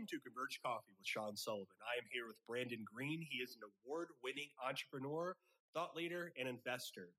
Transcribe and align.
Welcome 0.00 0.16
to 0.16 0.30
Converge 0.30 0.60
Coffee 0.64 0.96
with 0.96 1.04
Sean 1.06 1.36
Sullivan. 1.36 1.76
I 1.84 2.00
am 2.00 2.08
here 2.10 2.24
with 2.26 2.40
Brandon 2.48 2.82
Green. 2.88 3.20
He 3.20 3.44
is 3.44 3.52
an 3.60 3.68
award 3.68 4.08
winning 4.24 4.48
entrepreneur, 4.66 5.36
thought 5.74 5.94
leader, 5.94 6.32
and 6.40 6.48
investor. 6.48 7.12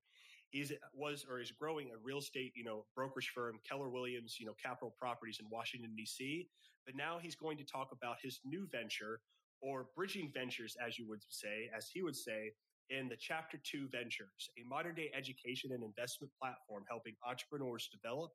He 0.49 0.65
was 0.91 1.23
or 1.29 1.39
is 1.39 1.51
growing 1.51 1.91
a 1.93 2.01
real 2.01 2.17
estate, 2.17 2.53
you 2.55 2.63
know, 2.63 2.85
brokerage 2.95 3.29
firm, 3.35 3.59
Keller 3.69 3.89
Williams, 3.89 4.37
you 4.39 4.47
know, 4.47 4.55
Capital 4.57 4.95
Properties 4.97 5.37
in 5.39 5.45
Washington, 5.51 5.93
D.C. 5.95 6.47
But 6.87 6.95
now 6.95 7.19
he's 7.21 7.35
going 7.35 7.55
to 7.57 7.63
talk 7.63 7.89
about 7.91 8.17
his 8.19 8.39
new 8.43 8.67
venture 8.71 9.21
or 9.61 9.89
bridging 9.95 10.31
ventures, 10.33 10.75
as 10.83 10.97
you 10.97 11.07
would 11.07 11.21
say, 11.29 11.69
as 11.77 11.87
he 11.93 12.01
would 12.01 12.15
say, 12.15 12.49
in 12.89 13.07
the 13.07 13.17
Chapter 13.19 13.61
2 13.63 13.89
Ventures, 13.91 14.49
a 14.57 14.67
modern 14.67 14.95
day 14.95 15.11
education 15.15 15.71
and 15.71 15.83
investment 15.83 16.33
platform 16.41 16.83
helping 16.89 17.13
entrepreneurs 17.29 17.87
develop 17.93 18.31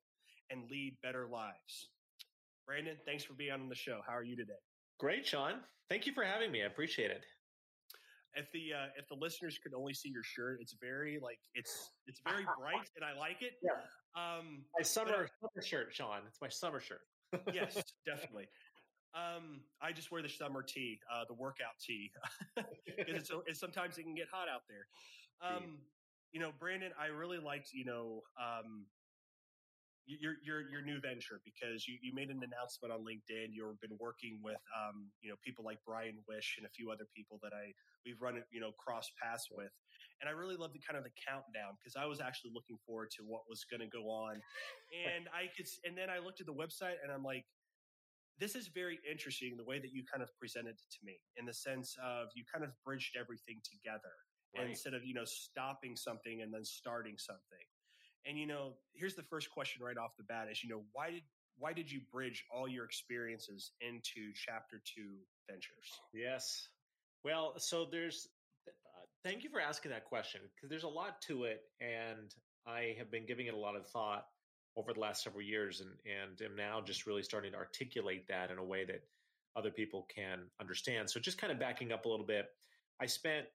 and 0.49 0.71
lead 0.71 0.95
better 1.03 1.27
lives. 1.27 1.89
Brandon, 2.67 2.97
thanks 3.05 3.23
for 3.23 3.33
being 3.33 3.51
on 3.51 3.69
the 3.69 3.75
show. 3.75 4.01
How 4.05 4.13
are 4.13 4.23
you 4.23 4.35
today? 4.35 4.59
Great, 4.99 5.25
Sean. 5.25 5.61
Thank 5.89 6.05
you 6.05 6.11
for 6.11 6.23
having 6.23 6.51
me. 6.51 6.63
I 6.63 6.65
appreciate 6.65 7.11
it. 7.11 7.23
If 8.35 8.51
the 8.51 8.73
uh, 8.73 8.87
if 8.97 9.07
the 9.07 9.15
listeners 9.15 9.57
could 9.63 9.73
only 9.73 9.93
see 9.93 10.09
your 10.09 10.23
shirt, 10.23 10.59
it's 10.61 10.75
very 10.79 11.17
like 11.23 11.39
it's 11.55 11.91
it's 12.07 12.19
very 12.27 12.43
bright 12.59 12.87
and 12.97 13.05
I 13.05 13.17
like 13.17 13.41
it. 13.41 13.53
Yeah. 13.63 13.71
Um, 14.15 14.63
my 14.77 14.83
summer 14.83 15.29
but, 15.41 15.49
summer 15.53 15.65
shirt, 15.65 15.87
Sean. 15.93 16.19
It's 16.27 16.41
my 16.41 16.49
summer 16.49 16.81
shirt. 16.81 17.01
yes, 17.53 17.81
definitely. 18.05 18.47
Um, 19.15 19.61
I 19.81 19.93
just 19.93 20.11
wear 20.11 20.21
the 20.21 20.29
summer 20.29 20.61
tee, 20.61 20.99
uh, 21.11 21.23
the 21.27 21.33
workout 21.33 21.79
tee, 21.79 22.11
because 22.55 23.15
it's, 23.15 23.31
it's, 23.47 23.59
sometimes 23.59 23.97
it 23.97 24.03
can 24.03 24.13
get 24.13 24.27
hot 24.31 24.47
out 24.53 24.61
there. 24.67 24.85
Um, 25.41 25.77
you 26.33 26.41
know, 26.41 26.51
Brandon, 26.59 26.91
I 26.99 27.07
really 27.07 27.39
liked 27.39 27.69
you 27.73 27.85
know 27.85 28.21
um, 28.37 28.85
your 30.07 30.39
your 30.39 30.63
your 30.71 30.81
new 30.81 31.03
venture 31.03 31.43
because 31.43 31.83
you, 31.83 31.99
you 31.99 32.15
made 32.15 32.31
an 32.31 32.39
announcement 32.39 32.95
on 32.95 33.03
LinkedIn. 33.03 33.51
You've 33.51 33.79
been 33.83 33.99
working 33.99 34.39
with 34.39 34.59
um, 34.71 35.11
you 35.19 35.29
know 35.29 35.35
people 35.43 35.67
like 35.67 35.83
Brian 35.85 36.15
Wish 36.27 36.55
and 36.57 36.65
a 36.65 36.71
few 36.71 36.89
other 36.89 37.03
people 37.11 37.39
that 37.43 37.51
I 37.51 37.75
we've 38.07 38.19
run 38.23 38.39
you 38.49 38.63
know 38.63 38.71
cross 38.79 39.11
paths 39.19 39.51
with, 39.51 39.71
and 40.23 40.31
I 40.31 40.33
really 40.33 40.55
love 40.55 40.71
the 40.71 40.79
kind 40.79 40.95
of 40.95 41.03
the 41.03 41.15
countdown 41.19 41.75
because 41.75 41.99
I 41.99 42.07
was 42.07 42.23
actually 42.23 42.55
looking 42.55 42.79
forward 42.87 43.11
to 43.19 43.27
what 43.27 43.43
was 43.51 43.67
going 43.67 43.83
to 43.83 43.91
go 43.91 44.07
on, 44.07 44.39
and 44.95 45.27
I 45.35 45.51
could 45.51 45.67
and 45.83 45.91
then 45.91 46.07
I 46.07 46.23
looked 46.23 46.39
at 46.39 46.47
the 46.47 46.55
website 46.55 47.03
and 47.03 47.11
I'm 47.11 47.23
like, 47.23 47.43
this 48.39 48.55
is 48.55 48.71
very 48.71 49.03
interesting 49.03 49.59
the 49.59 49.67
way 49.67 49.79
that 49.79 49.91
you 49.91 50.07
kind 50.07 50.23
of 50.23 50.31
presented 50.39 50.79
it 50.79 50.89
to 50.95 51.01
me 51.03 51.19
in 51.35 51.43
the 51.43 51.53
sense 51.53 51.99
of 51.99 52.31
you 52.31 52.47
kind 52.47 52.63
of 52.63 52.71
bridged 52.87 53.19
everything 53.19 53.59
together 53.67 54.15
right. 54.55 54.71
instead 54.71 54.95
of 54.95 55.03
you 55.03 55.13
know 55.13 55.27
stopping 55.27 55.99
something 55.99 56.41
and 56.41 56.53
then 56.53 56.63
starting 56.63 57.19
something 57.19 57.67
and 58.25 58.37
you 58.37 58.47
know, 58.47 58.73
here's 58.93 59.15
the 59.15 59.23
first 59.23 59.49
question 59.51 59.83
right 59.83 59.97
off 59.97 60.17
the 60.17 60.23
bat: 60.23 60.47
is 60.51 60.63
you 60.63 60.69
know 60.69 60.83
why 60.93 61.11
did 61.11 61.23
why 61.59 61.73
did 61.73 61.91
you 61.91 62.01
bridge 62.11 62.45
all 62.53 62.67
your 62.67 62.85
experiences 62.85 63.71
into 63.81 64.31
Chapter 64.35 64.81
Two 64.85 65.15
Ventures? 65.49 65.99
Yes. 66.13 66.67
Well, 67.23 67.53
so 67.57 67.87
there's. 67.89 68.27
Uh, 68.67 69.05
thank 69.23 69.43
you 69.43 69.49
for 69.49 69.61
asking 69.61 69.91
that 69.91 70.05
question 70.05 70.41
because 70.55 70.69
there's 70.69 70.83
a 70.83 70.89
lot 70.89 71.21
to 71.23 71.45
it, 71.45 71.61
and 71.81 72.33
I 72.67 72.95
have 72.97 73.11
been 73.11 73.25
giving 73.25 73.47
it 73.47 73.53
a 73.53 73.57
lot 73.57 73.75
of 73.75 73.87
thought 73.87 74.25
over 74.75 74.93
the 74.93 74.99
last 74.99 75.23
several 75.23 75.41
years, 75.41 75.81
and 75.81 75.91
and 76.05 76.41
am 76.41 76.55
now 76.55 76.81
just 76.81 77.07
really 77.07 77.23
starting 77.23 77.51
to 77.51 77.57
articulate 77.57 78.27
that 78.27 78.51
in 78.51 78.57
a 78.57 78.63
way 78.63 78.85
that 78.85 79.01
other 79.55 79.71
people 79.71 80.07
can 80.13 80.39
understand. 80.61 81.09
So, 81.09 81.19
just 81.19 81.39
kind 81.39 81.51
of 81.51 81.59
backing 81.59 81.91
up 81.91 82.05
a 82.05 82.09
little 82.09 82.25
bit, 82.25 82.45
I 83.01 83.07
spent 83.07 83.47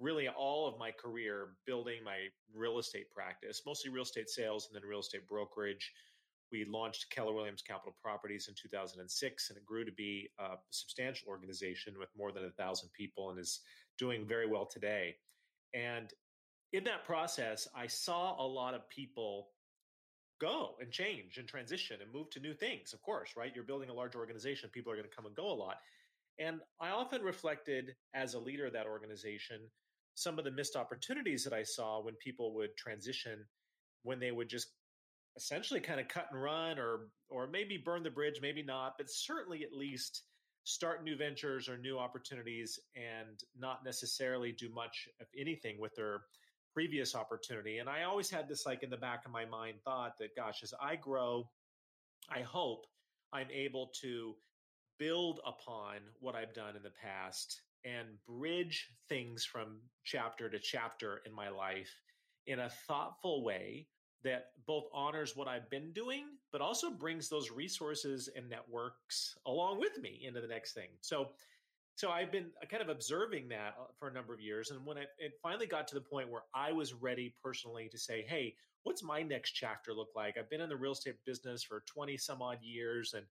really 0.00 0.28
all 0.28 0.66
of 0.66 0.78
my 0.78 0.90
career 0.90 1.50
building 1.66 2.02
my 2.04 2.18
real 2.54 2.78
estate 2.78 3.10
practice, 3.10 3.62
mostly 3.66 3.90
real 3.90 4.02
estate 4.02 4.28
sales 4.28 4.68
and 4.68 4.74
then 4.74 4.88
real 4.88 5.00
estate 5.00 5.26
brokerage. 5.28 5.92
We 6.52 6.64
launched 6.64 7.10
Keller 7.10 7.32
Williams 7.32 7.62
Capital 7.62 7.96
Properties 8.02 8.48
in 8.48 8.54
2006, 8.54 9.50
and 9.50 9.56
it 9.56 9.64
grew 9.64 9.84
to 9.84 9.92
be 9.92 10.28
a 10.38 10.56
substantial 10.70 11.28
organization 11.28 11.94
with 11.98 12.10
more 12.16 12.32
than 12.32 12.44
a 12.44 12.50
thousand 12.50 12.90
people 12.92 13.30
and 13.30 13.38
is 13.38 13.60
doing 13.98 14.26
very 14.26 14.46
well 14.46 14.66
today. 14.66 15.16
And 15.72 16.12
in 16.72 16.84
that 16.84 17.04
process, 17.04 17.66
I 17.74 17.86
saw 17.86 18.40
a 18.40 18.46
lot 18.46 18.74
of 18.74 18.88
people 18.88 19.48
go 20.40 20.74
and 20.80 20.90
change 20.90 21.38
and 21.38 21.48
transition 21.48 21.98
and 22.02 22.12
move 22.12 22.30
to 22.30 22.40
new 22.40 22.52
things. 22.52 22.92
Of 22.92 23.02
course, 23.02 23.30
right? 23.36 23.52
You're 23.54 23.64
building 23.64 23.90
a 23.90 23.94
large 23.94 24.14
organization, 24.16 24.70
people 24.72 24.92
are 24.92 24.96
going 24.96 25.08
to 25.08 25.14
come 25.14 25.26
and 25.26 25.34
go 25.34 25.50
a 25.50 25.54
lot. 25.54 25.76
And 26.38 26.60
I 26.80 26.90
often 26.90 27.22
reflected 27.22 27.94
as 28.12 28.34
a 28.34 28.38
leader 28.38 28.66
of 28.66 28.72
that 28.72 28.86
organization 28.86 29.60
some 30.14 30.38
of 30.38 30.44
the 30.44 30.50
missed 30.50 30.76
opportunities 30.76 31.44
that 31.44 31.52
I 31.52 31.62
saw 31.62 32.00
when 32.00 32.14
people 32.14 32.54
would 32.54 32.76
transition, 32.76 33.44
when 34.02 34.20
they 34.20 34.30
would 34.30 34.48
just 34.48 34.68
essentially 35.36 35.80
kind 35.80 35.98
of 35.98 36.08
cut 36.08 36.28
and 36.30 36.40
run 36.40 36.78
or 36.78 37.08
or 37.28 37.46
maybe 37.46 37.76
burn 37.76 38.02
the 38.02 38.10
bridge, 38.10 38.38
maybe 38.40 38.62
not, 38.62 38.94
but 38.96 39.10
certainly 39.10 39.64
at 39.64 39.72
least 39.72 40.22
start 40.64 41.04
new 41.04 41.16
ventures 41.16 41.68
or 41.68 41.76
new 41.76 41.98
opportunities 41.98 42.78
and 42.96 43.40
not 43.58 43.84
necessarily 43.84 44.52
do 44.52 44.70
much 44.70 45.08
of 45.20 45.26
anything 45.38 45.78
with 45.78 45.94
their 45.94 46.22
previous 46.72 47.14
opportunity. 47.14 47.78
And 47.78 47.88
I 47.88 48.04
always 48.04 48.30
had 48.30 48.48
this 48.48 48.64
like 48.64 48.82
in 48.82 48.90
the 48.90 48.96
back 48.96 49.26
of 49.26 49.32
my 49.32 49.44
mind 49.44 49.76
thought 49.84 50.12
that 50.18 50.34
gosh, 50.36 50.62
as 50.62 50.72
I 50.80 50.96
grow, 50.96 51.48
I 52.30 52.40
hope 52.40 52.86
I'm 53.32 53.50
able 53.52 53.90
to 54.00 54.34
build 54.98 55.40
upon 55.44 55.96
what 56.20 56.34
I've 56.34 56.54
done 56.54 56.76
in 56.76 56.82
the 56.82 56.92
past 57.02 57.60
and 57.84 58.08
bridge 58.26 58.90
things 59.08 59.44
from 59.44 59.78
chapter 60.04 60.48
to 60.48 60.58
chapter 60.58 61.20
in 61.26 61.32
my 61.32 61.48
life 61.48 61.90
in 62.46 62.60
a 62.60 62.70
thoughtful 62.86 63.44
way 63.44 63.86
that 64.22 64.52
both 64.66 64.84
honors 64.92 65.36
what 65.36 65.48
I've 65.48 65.68
been 65.68 65.92
doing, 65.92 66.24
but 66.50 66.62
also 66.62 66.90
brings 66.90 67.28
those 67.28 67.50
resources 67.50 68.28
and 68.34 68.48
networks 68.48 69.36
along 69.46 69.80
with 69.80 70.00
me 70.00 70.22
into 70.26 70.40
the 70.40 70.48
next 70.48 70.72
thing. 70.72 70.88
So, 71.02 71.28
so 71.94 72.10
I've 72.10 72.32
been 72.32 72.46
kind 72.70 72.82
of 72.82 72.88
observing 72.88 73.48
that 73.50 73.74
uh, 73.78 73.84
for 73.98 74.08
a 74.08 74.12
number 74.12 74.32
of 74.32 74.40
years, 74.40 74.70
and 74.70 74.84
when 74.84 74.96
it, 74.96 75.08
it 75.18 75.32
finally 75.42 75.66
got 75.66 75.86
to 75.88 75.94
the 75.94 76.00
point 76.00 76.30
where 76.30 76.44
I 76.54 76.72
was 76.72 76.94
ready 76.94 77.34
personally 77.42 77.88
to 77.90 77.98
say, 77.98 78.24
"Hey, 78.26 78.54
what's 78.82 79.02
my 79.02 79.22
next 79.22 79.52
chapter 79.52 79.92
look 79.92 80.08
like?" 80.16 80.36
I've 80.36 80.50
been 80.50 80.60
in 80.60 80.68
the 80.68 80.76
real 80.76 80.92
estate 80.92 81.16
business 81.24 81.62
for 81.62 81.84
twenty 81.86 82.16
some 82.16 82.42
odd 82.42 82.58
years, 82.62 83.14
and 83.14 83.26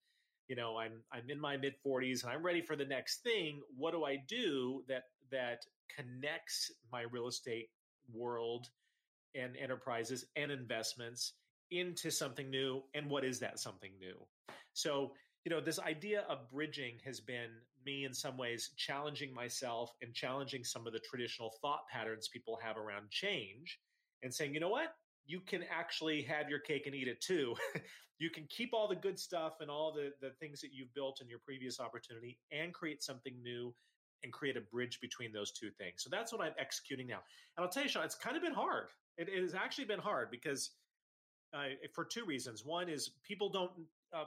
you 0.47 0.55
know 0.55 0.77
i'm 0.77 0.93
i'm 1.11 1.29
in 1.29 1.39
my 1.39 1.57
mid 1.57 1.73
40s 1.85 2.23
and 2.23 2.31
i'm 2.31 2.43
ready 2.43 2.61
for 2.61 2.75
the 2.75 2.85
next 2.85 3.23
thing 3.23 3.61
what 3.77 3.91
do 3.91 4.03
i 4.03 4.17
do 4.27 4.83
that 4.87 5.03
that 5.31 5.65
connects 5.95 6.71
my 6.91 7.01
real 7.11 7.27
estate 7.27 7.69
world 8.13 8.67
and 9.35 9.55
enterprises 9.57 10.25
and 10.35 10.51
investments 10.51 11.33
into 11.71 12.11
something 12.11 12.49
new 12.49 12.83
and 12.93 13.09
what 13.09 13.23
is 13.23 13.39
that 13.39 13.59
something 13.59 13.91
new? 13.99 14.15
So 14.73 15.13
you 15.43 15.49
know 15.49 15.59
this 15.59 15.79
idea 15.79 16.23
of 16.29 16.49
bridging 16.49 16.99
has 17.03 17.19
been 17.19 17.49
me 17.85 18.05
in 18.05 18.13
some 18.13 18.37
ways 18.37 18.71
challenging 18.77 19.33
myself 19.33 19.91
and 20.01 20.13
challenging 20.13 20.63
some 20.63 20.87
of 20.87 20.93
the 20.93 20.99
traditional 20.99 21.51
thought 21.61 21.81
patterns 21.91 22.29
people 22.31 22.57
have 22.63 22.77
around 22.77 23.09
change 23.09 23.79
and 24.21 24.33
saying 24.33 24.53
you 24.53 24.61
know 24.61 24.69
what 24.69 24.95
you 25.25 25.39
can 25.39 25.63
actually 25.71 26.21
have 26.23 26.49
your 26.49 26.59
cake 26.59 26.85
and 26.85 26.95
eat 26.95 27.07
it 27.07 27.21
too. 27.21 27.55
you 28.19 28.29
can 28.29 28.45
keep 28.49 28.71
all 28.73 28.87
the 28.87 28.95
good 28.95 29.19
stuff 29.19 29.53
and 29.61 29.69
all 29.69 29.93
the, 29.93 30.11
the 30.21 30.33
things 30.39 30.61
that 30.61 30.69
you've 30.73 30.93
built 30.93 31.19
in 31.21 31.29
your 31.29 31.39
previous 31.39 31.79
opportunity 31.79 32.37
and 32.51 32.73
create 32.73 33.01
something 33.03 33.33
new 33.41 33.73
and 34.23 34.31
create 34.31 34.55
a 34.55 34.61
bridge 34.61 34.99
between 35.01 35.33
those 35.33 35.51
two 35.51 35.69
things. 35.71 35.95
So 35.97 36.09
that's 36.09 36.31
what 36.31 36.41
I'm 36.41 36.53
executing 36.57 37.07
now. 37.07 37.19
And 37.57 37.65
I'll 37.65 37.71
tell 37.71 37.83
you, 37.83 37.89
Sean, 37.89 38.05
it's 38.05 38.15
kind 38.15 38.37
of 38.37 38.43
been 38.43 38.53
hard. 38.53 38.89
it, 39.17 39.27
it 39.27 39.41
has 39.41 39.53
actually 39.53 39.85
been 39.85 39.99
hard 39.99 40.31
because 40.31 40.71
uh, 41.53 41.75
for 41.93 42.03
two 42.03 42.25
reasons. 42.25 42.65
One 42.65 42.89
is 42.89 43.11
people 43.23 43.49
don't 43.49 43.71
uh, 44.15 44.25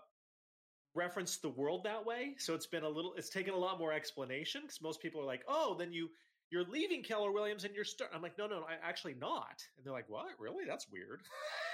reference 0.94 1.38
the 1.38 1.48
world 1.50 1.84
that 1.84 2.04
way. 2.04 2.34
So 2.38 2.54
it's 2.54 2.66
been 2.66 2.84
a 2.84 2.88
little, 2.88 3.14
it's 3.16 3.28
taken 3.28 3.54
a 3.54 3.56
lot 3.56 3.78
more 3.78 3.92
explanation 3.92 4.62
because 4.62 4.80
most 4.80 5.00
people 5.00 5.20
are 5.20 5.26
like, 5.26 5.42
oh, 5.48 5.76
then 5.78 5.92
you 5.92 6.08
you're 6.50 6.64
leaving 6.64 7.02
Keller 7.02 7.32
Williams 7.32 7.64
and 7.64 7.74
you're. 7.74 7.84
I'm 8.14 8.22
like, 8.22 8.38
no, 8.38 8.46
no, 8.46 8.60
no, 8.60 8.66
I 8.66 8.76
actually 8.86 9.14
not. 9.14 9.62
And 9.76 9.84
they're 9.84 9.92
like, 9.92 10.08
what? 10.08 10.26
Really? 10.38 10.64
That's 10.66 10.86
weird. 10.90 11.22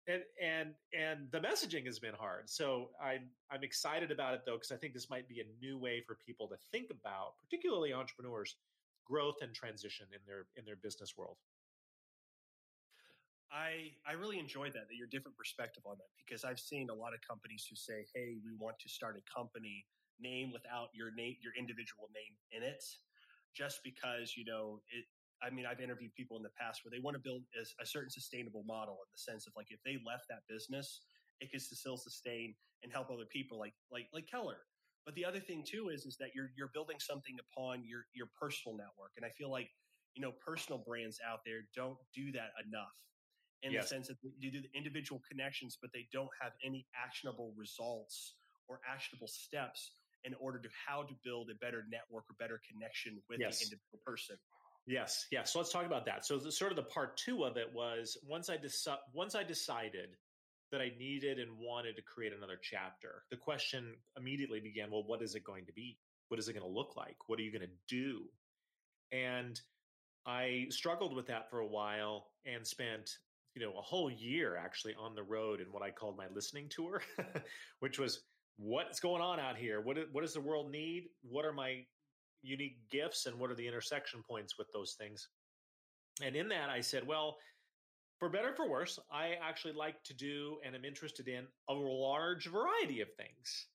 and 0.09 0.23
and 0.43 0.71
and 0.99 1.29
the 1.31 1.39
messaging 1.39 1.87
has 1.87 1.99
been 1.99 2.15
hard. 2.15 2.49
So 2.49 2.91
I'm 3.03 3.29
I'm 3.51 3.63
excited 3.63 4.11
about 4.11 4.35
it 4.35 4.43
though 4.47 4.55
because 4.55 4.73
I 4.73 4.77
think 4.77 4.95
this 4.95 5.11
might 5.11 5.29
be 5.29 5.41
a 5.41 5.65
new 5.65 5.79
way 5.79 6.03
for 6.07 6.17
people 6.27 6.49
to 6.49 6.57
think 6.73 6.91
about, 6.91 7.35
particularly 7.39 7.93
entrepreneurs, 7.93 8.57
growth 9.07 9.37
and 9.43 9.55
transition 9.55 10.07
in 10.13 10.21
their 10.27 10.47
in 10.57 10.65
their 10.65 10.77
business 10.77 11.15
world. 11.17 11.37
I 13.53 13.93
I 14.09 14.13
really 14.13 14.39
enjoyed 14.39 14.73
that 14.73 14.89
that 14.89 14.97
your 14.97 15.07
different 15.07 15.37
perspective 15.37 15.83
on 15.87 15.97
that 15.99 16.11
because 16.17 16.45
I've 16.45 16.61
seen 16.61 16.89
a 16.91 16.95
lot 16.95 17.15
of 17.15 17.21
companies 17.21 17.67
who 17.69 17.77
say, 17.77 18.07
"Hey, 18.15 18.39
we 18.45 18.55
want 18.59 18.79
to 18.81 18.89
start 18.89 19.17
a 19.17 19.23
company 19.31 19.87
name 20.19 20.51
without 20.53 20.89
your 20.95 21.13
name 21.13 21.37
your 21.41 21.53
individual 21.55 22.09
name 22.15 22.35
in 22.51 22.63
it." 22.67 22.83
Just 23.55 23.81
because 23.85 24.35
you 24.37 24.45
know 24.45 24.81
it 24.91 25.05
I 25.43 25.51
mean, 25.51 25.67
I've 25.67 25.81
interviewed 25.81 26.15
people 26.15 26.37
in 26.37 26.43
the 26.43 26.55
past 26.55 26.83
where 26.85 26.95
they 26.95 27.03
want 27.03 27.17
to 27.17 27.23
build 27.23 27.43
a, 27.59 27.83
a, 27.83 27.87
certain 27.87 28.11
sustainable 28.11 28.63
model 28.63 28.95
in 29.03 29.11
the 29.11 29.19
sense 29.19 29.47
of 29.49 29.53
like 29.57 29.67
if 29.71 29.83
they 29.85 29.99
left 30.07 30.31
that 30.31 30.47
business, 30.49 31.03
it 31.41 31.51
could 31.51 31.61
still 31.61 31.97
sustain 31.97 32.55
and 32.83 32.93
help 32.93 33.11
other 33.11 33.27
people, 33.29 33.59
like 33.59 33.75
like 33.91 34.07
like 34.15 34.31
Keller. 34.31 34.63
But 35.05 35.15
the 35.17 35.25
other 35.25 35.41
thing 35.41 35.65
too 35.67 35.91
is 35.91 36.07
is 36.07 36.17
that 36.21 36.31
you're 36.35 36.51
you're 36.57 36.71
building 36.73 36.97
something 37.01 37.37
upon 37.43 37.83
your 37.85 38.07
your 38.15 38.29
personal 38.39 38.79
network, 38.79 39.13
and 39.17 39.27
I 39.27 39.31
feel 39.31 39.51
like 39.51 39.69
you 40.15 40.23
know 40.23 40.33
personal 40.39 40.83
brands 40.87 41.19
out 41.27 41.41
there 41.45 41.67
don't 41.75 41.99
do 42.15 42.31
that 42.33 42.55
enough 42.63 42.95
in 43.63 43.73
yes. 43.73 43.85
the 43.85 43.89
sense 43.89 44.09
that 44.09 44.17
they 44.23 44.31
do 44.51 44.63
the 44.63 44.71
individual 44.75 45.21
connections, 45.29 45.77
but 45.81 45.91
they 45.93 46.07
don't 46.13 46.31
have 46.41 46.53
any 46.65 46.87
actionable 46.95 47.53
results 47.57 48.37
or 48.69 48.79
actionable 48.89 49.29
steps 49.29 49.91
in 50.25 50.35
order 50.35 50.59
to 50.59 50.69
how 50.87 51.03
to 51.03 51.15
build 51.25 51.51
a 51.51 51.55
better 51.57 51.85
network 51.91 52.25
or 52.31 52.35
better 52.39 52.61
connection 52.71 53.21
with 53.29 53.41
yes. 53.41 53.59
the 53.59 53.65
individual 53.65 54.01
person. 54.05 54.37
Yes, 54.87 55.27
yes. 55.31 55.53
So 55.53 55.59
let's 55.59 55.73
talk 55.73 55.87
about 55.87 56.05
that. 56.07 56.25
So 56.25 56.39
the, 56.39 56.51
sort 56.51 56.73
of 56.73 56.77
the 56.77 56.83
part 56.85 57.17
two 57.17 57.45
of 57.45 57.57
it 57.57 57.73
was 57.73 58.17
once 58.27 58.51
I 58.51 58.57
deci- 58.57 58.99
once 59.15 59.35
I 59.35 59.45
decided 59.45 60.17
that 60.73 60.81
I 60.81 60.91
needed 60.99 61.39
and 61.39 61.51
wanted 61.59 61.97
to 61.97 62.03
create 62.03 62.33
another 62.33 62.59
chapter, 62.61 63.23
the 63.31 63.37
question 63.37 63.95
immediately 64.17 64.61
began: 64.61 64.91
Well, 64.91 65.05
what 65.07 65.23
is 65.23 65.35
it 65.35 65.45
going 65.45 65.67
to 65.67 65.73
be? 65.73 65.99
What 66.29 66.41
is 66.41 66.49
it 66.49 66.55
going 66.55 66.67
to 66.67 66.73
look 66.73 66.97
like? 66.97 67.17
What 67.29 67.39
are 67.39 67.43
you 67.43 67.53
going 67.53 67.69
to 67.69 67.95
do? 67.95 68.23
And 69.13 69.61
I 70.27 70.67
struggled 70.71 71.15
with 71.15 71.27
that 71.27 71.51
for 71.51 71.61
a 71.61 71.67
while 71.67 72.27
and 72.47 72.67
spent 72.67 73.11
you 73.55 73.63
know 73.63 73.79
a 73.79 73.83
whole 73.83 74.11
year 74.11 74.57
actually 74.57 74.95
on 74.99 75.15
the 75.15 75.23
road 75.23 75.61
in 75.61 75.67
what 75.67 75.83
I 75.83 75.91
called 75.91 76.17
my 76.17 76.27
listening 76.35 76.69
tour, 76.69 77.03
which 77.81 77.99
was 78.01 78.23
what's 78.57 79.01
going 79.01 79.23
on 79.23 79.41
out 79.41 79.57
here. 79.57 79.81
What 79.81 79.99
what 80.13 80.23
does 80.23 80.35
the 80.35 80.41
world 80.41 80.71
need? 80.71 81.05
What 81.23 81.45
are 81.45 81.53
my 81.53 81.85
unique 82.43 82.79
gifts, 82.91 83.27
and 83.27 83.39
what 83.39 83.51
are 83.51 83.55
the 83.55 83.67
intersection 83.67 84.23
points 84.29 84.59
with 84.59 84.69
those 84.73 84.95
things? 84.99 85.29
And 86.23 86.37
in 86.37 86.49
that, 86.49 86.69
I 86.69 86.81
said, 86.81 87.07
well, 87.07 87.37
for 88.19 88.29
better 88.29 88.51
or 88.51 88.55
for 88.55 88.69
worse, 88.69 88.99
I 89.11 89.35
actually 89.43 89.73
like 89.73 90.03
to 90.05 90.15
do 90.15 90.59
and 90.65 90.75
am 90.75 90.85
interested 90.85 91.27
in 91.29 91.47
a 91.69 91.73
large 91.73 92.47
variety 92.47 93.01
of 93.01 93.09
things. 93.15 93.67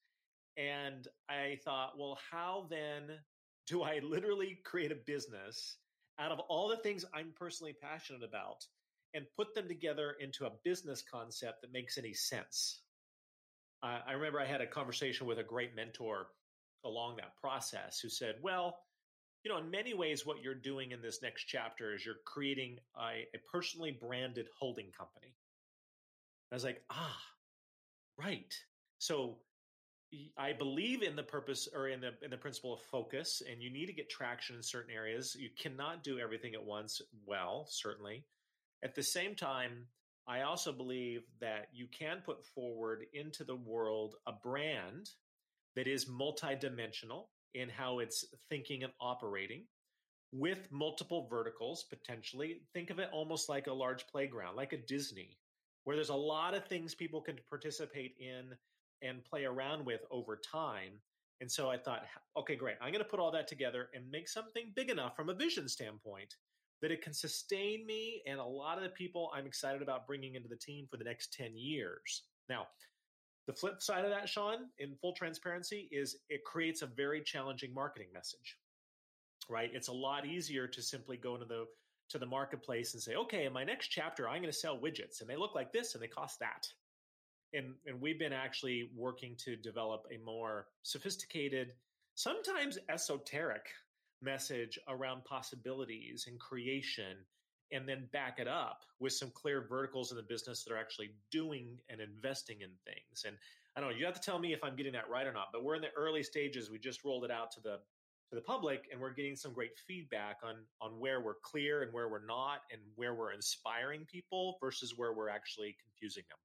And 0.56 1.08
I 1.30 1.60
thought, 1.66 1.98
well, 1.98 2.18
how 2.32 2.68
then 2.70 3.20
do 3.68 3.84
I 3.84 4.00
literally 4.04 4.60
create 4.64 4.92
a 4.92 5.04
business 5.06 5.78
out 6.20 6.32
of 6.32 6.40
all 6.40 6.68
the 6.68 6.78
things 6.78 7.06
I'm 7.14 7.34
personally 7.36 7.76
passionate 7.82 8.24
about 8.24 8.66
and 9.14 9.26
put 9.36 9.54
them 9.54 9.68
together 9.68 10.16
into 10.20 10.46
a 10.46 10.52
business 10.64 11.04
concept 11.10 11.62
that 11.62 11.74
makes 11.74 11.98
any 11.98 12.14
sense? 12.14 12.84
I 13.84 14.14
remember 14.14 14.40
I 14.40 14.46
had 14.46 14.62
a 14.62 14.68
conversation 14.68 15.28
with 15.28 15.40
a 15.40 15.44
great 15.44 15.76
mentor 15.76 16.28
along 16.84 17.18
that 17.18 17.36
process 17.40 18.00
who 18.00 18.10
said, 18.10 18.36
well, 18.42 18.78
you 19.44 19.52
know, 19.52 19.60
in 19.60 19.70
many 19.70 19.94
ways, 19.94 20.26
what 20.26 20.42
you're 20.42 20.56
doing 20.56 20.92
in 20.92 21.02
this 21.02 21.22
next 21.22 21.46
chapter 21.46 21.94
is 21.94 22.06
you're 22.06 22.16
creating 22.26 22.80
a, 23.00 23.28
a 23.36 23.40
personally 23.52 23.92
branded 23.92 24.48
holding 24.60 24.92
company. 24.92 25.36
I 26.52 26.56
was 26.56 26.64
like, 26.64 26.82
ah, 26.90 27.18
right. 28.18 28.54
So 29.00 29.38
I 30.38 30.54
believe 30.54 31.04
in 31.04 31.16
the 31.16 31.24
purpose 31.24 31.68
or 31.74 31.90
in 31.90 32.02
the 32.02 32.14
in 32.24 32.32
the 32.32 32.38
principle 32.38 32.74
of 32.74 32.82
focus, 32.82 33.42
and 33.50 33.62
you 33.62 33.70
need 33.70 33.88
to 33.88 33.94
get 33.94 34.10
traction 34.10 34.56
in 34.56 34.64
certain 34.64 34.94
areas. 34.94 35.36
You 35.38 35.50
cannot 35.62 36.04
do 36.04 36.20
everything 36.20 36.54
at 36.54 36.64
once. 36.64 37.02
Well, 37.26 37.68
certainly. 37.70 38.26
At 38.84 38.96
the 38.96 39.04
same 39.04 39.36
time, 39.36 39.88
I 40.28 40.42
also 40.42 40.74
believe 40.74 41.22
that 41.40 41.70
you 41.74 41.88
can 41.88 42.22
put 42.26 42.46
forward 42.46 43.06
into 43.14 43.44
the 43.46 43.56
world 43.56 44.16
a 44.28 44.34
brand 44.34 45.10
that 45.76 45.88
is 45.88 46.06
multidimensional 46.06 47.28
in 47.54 47.70
how 47.70 48.00
it's 48.00 48.26
thinking 48.50 48.84
and 48.84 48.92
operating 49.00 49.64
with 50.34 50.68
multiple 50.70 51.28
verticals 51.30 51.86
potentially. 51.90 52.62
Think 52.74 52.90
of 52.90 53.00
it 53.00 53.10
almost 53.14 53.48
like 53.48 53.68
a 53.68 53.74
large 53.74 54.06
playground, 54.08 54.56
like 54.56 54.74
a 54.74 54.78
Disney, 54.78 55.38
where 55.86 55.96
there's 55.96 56.10
a 56.10 56.16
lot 56.16 56.54
of 56.54 56.66
things 56.68 56.94
people 56.94 57.22
can 57.22 57.38
participate 57.50 58.16
in 58.20 58.54
and 59.02 59.24
play 59.24 59.46
around 59.46 59.86
with 59.86 60.02
over 60.12 60.36
time. 60.36 61.00
And 61.40 61.50
so 61.50 61.70
I 61.70 61.78
thought, 61.78 62.04
okay, 62.36 62.56
great. 62.56 62.76
I'm 62.82 62.92
going 62.92 63.04
to 63.04 63.10
put 63.10 63.20
all 63.20 63.32
that 63.32 63.48
together 63.48 63.90
and 63.94 64.10
make 64.12 64.28
something 64.28 64.74
big 64.76 64.90
enough 64.90 65.16
from 65.16 65.30
a 65.30 65.36
vision 65.36 65.70
standpoint 65.70 66.36
that 66.82 66.92
it 66.92 67.02
can 67.02 67.14
sustain 67.14 67.86
me 67.86 68.22
and 68.28 68.40
a 68.40 68.44
lot 68.44 68.78
of 68.78 68.84
the 68.84 68.90
people 68.90 69.32
I'm 69.34 69.48
excited 69.48 69.82
about 69.82 70.08
bringing 70.08 70.36
into 70.36 70.48
the 70.48 70.56
team 70.56 70.88
for 70.90 70.98
the 70.98 71.04
next 71.04 71.34
10 71.34 71.52
years. 71.56 72.24
Now, 72.50 72.68
the 73.48 73.54
flip 73.54 73.82
side 73.82 74.04
of 74.04 74.12
that, 74.12 74.28
Sean, 74.28 74.68
in 74.78 74.96
full 75.02 75.14
transparency, 75.14 75.88
is 75.92 76.18
it 76.30 76.44
creates 76.44 76.82
a 76.82 76.88
very 76.88 77.22
challenging 77.22 77.74
marketing 77.74 78.10
message. 78.14 78.58
Right? 79.50 79.72
It's 79.74 79.88
a 79.88 79.94
lot 79.94 80.26
easier 80.26 80.68
to 80.68 80.82
simply 80.82 81.16
go 81.16 81.36
into 81.36 81.46
the 81.46 81.66
to 82.10 82.18
the 82.18 82.26
marketplace 82.26 82.94
and 82.94 83.04
say, 83.04 83.16
okay, 83.16 83.46
in 83.46 83.52
my 83.54 83.66
next 83.66 83.88
chapter, 83.88 84.30
I'm 84.30 84.42
going 84.42 84.52
to 84.52 84.58
sell 84.58 84.78
widgets 84.78 85.20
and 85.20 85.30
they 85.30 85.36
look 85.36 85.56
like 85.56 85.74
this 85.74 85.94
and 85.94 86.02
they 86.02 86.08
cost 86.08 86.40
that. 86.40 86.68
And 87.54 87.74
and 87.86 88.02
we've 88.02 88.20
been 88.20 88.34
actually 88.34 88.92
working 88.96 89.36
to 89.46 89.56
develop 89.56 90.06
a 90.14 90.24
more 90.26 90.68
sophisticated, 90.84 91.74
sometimes 92.16 92.78
esoteric 92.90 93.68
message 94.22 94.80
around 94.88 95.24
possibilities 95.26 96.26
and 96.28 96.40
creation 96.40 97.18
and 97.72 97.88
then 97.88 98.08
back 98.14 98.40
it 98.40 98.48
up 98.48 98.84
with 99.00 99.14
some 99.14 99.32
clear 99.34 99.66
verticals 99.68 100.12
in 100.12 100.18
the 100.18 100.24
business 100.24 100.64
that 100.64 100.74
are 100.74 100.78
actually 100.78 101.12
doing 101.32 101.78
and 101.90 102.00
investing 102.00 102.62
in 102.62 102.70
things. 102.86 103.26
And 103.26 103.36
I 103.76 103.82
don't 103.82 103.92
know, 103.92 103.96
you 103.96 104.06
have 104.06 104.16
to 104.16 104.22
tell 104.22 104.40
me 104.40 104.54
if 104.54 104.64
I'm 104.64 104.76
getting 104.76 104.94
that 104.94 105.10
right 105.10 105.28
or 105.28 105.34
not, 105.34 105.48
but 105.52 105.64
we're 105.64 105.76
in 105.76 105.82
the 105.82 105.92
early 105.96 106.24
stages. 106.24 106.72
We 106.72 106.80
just 106.80 107.04
rolled 107.04 107.26
it 107.26 107.32
out 107.32 107.52
to 107.52 107.62
the 107.62 107.80
to 108.30 108.36
the 108.36 108.42
public 108.42 108.90
and 108.92 109.00
we're 109.00 109.14
getting 109.14 109.38
some 109.38 109.54
great 109.54 109.72
feedback 109.88 110.38
on 110.44 110.56
on 110.82 111.00
where 111.00 111.22
we're 111.22 111.40
clear 111.44 111.84
and 111.84 111.94
where 111.94 112.10
we're 112.10 112.26
not 112.26 112.62
and 112.72 112.82
where 112.96 113.16
we're 113.16 113.32
inspiring 113.32 114.06
people 114.12 114.58
versus 114.62 114.94
where 114.98 115.14
we're 115.14 115.30
actually 115.30 115.76
confusing 115.82 116.24
them. 116.30 116.38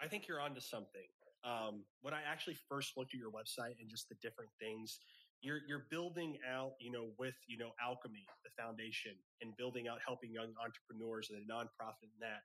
I 0.00 0.08
think 0.08 0.26
you're 0.26 0.40
onto 0.40 0.60
something. 0.60 1.06
Um, 1.44 1.84
when 2.02 2.12
I 2.12 2.20
actually 2.26 2.56
first 2.68 2.96
looked 2.96 3.14
at 3.14 3.20
your 3.20 3.30
website 3.30 3.78
and 3.80 3.88
just 3.88 4.08
the 4.08 4.16
different 4.20 4.50
things 4.58 4.98
you're 5.46 5.62
you're 5.68 5.86
building 5.90 6.38
out, 6.42 6.74
you 6.80 6.90
know, 6.90 7.14
with 7.18 7.38
you 7.46 7.56
know 7.56 7.70
Alchemy, 7.78 8.26
the 8.42 8.50
foundation, 8.60 9.14
and 9.40 9.56
building 9.56 9.86
out 9.86 9.98
helping 10.04 10.32
young 10.32 10.50
entrepreneurs 10.58 11.30
and 11.30 11.38
a 11.38 11.44
nonprofit 11.46 12.10
and 12.10 12.20
that. 12.20 12.42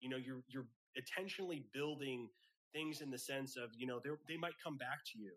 You 0.00 0.10
know, 0.10 0.20
you're 0.20 0.44
you're 0.52 0.68
intentionally 0.94 1.64
building 1.72 2.28
things 2.76 3.00
in 3.00 3.10
the 3.10 3.18
sense 3.18 3.56
of 3.56 3.70
you 3.74 3.86
know 3.86 4.00
they 4.04 4.36
might 4.36 4.54
come 4.62 4.76
back 4.76 5.00
to 5.12 5.18
you 5.18 5.32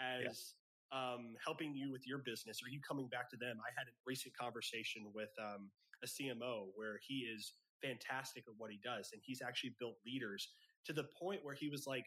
as 0.00 0.56
yeah. 0.90 0.96
um, 0.96 1.36
helping 1.44 1.76
you 1.76 1.92
with 1.92 2.06
your 2.06 2.18
business 2.24 2.64
or 2.64 2.72
you 2.72 2.80
coming 2.80 3.08
back 3.08 3.28
to 3.30 3.36
them. 3.36 3.60
I 3.60 3.70
had 3.76 3.86
a 3.86 3.94
recent 4.06 4.34
conversation 4.34 5.12
with 5.14 5.30
um, 5.36 5.68
a 6.02 6.08
CMO 6.08 6.72
where 6.74 6.98
he 7.06 7.28
is 7.28 7.52
fantastic 7.82 8.44
at 8.48 8.54
what 8.56 8.70
he 8.70 8.80
does, 8.82 9.10
and 9.12 9.20
he's 9.22 9.42
actually 9.42 9.76
built 9.78 9.96
leaders 10.06 10.48
to 10.86 10.94
the 10.94 11.04
point 11.20 11.44
where 11.44 11.54
he 11.54 11.68
was 11.68 11.86
like, 11.86 12.04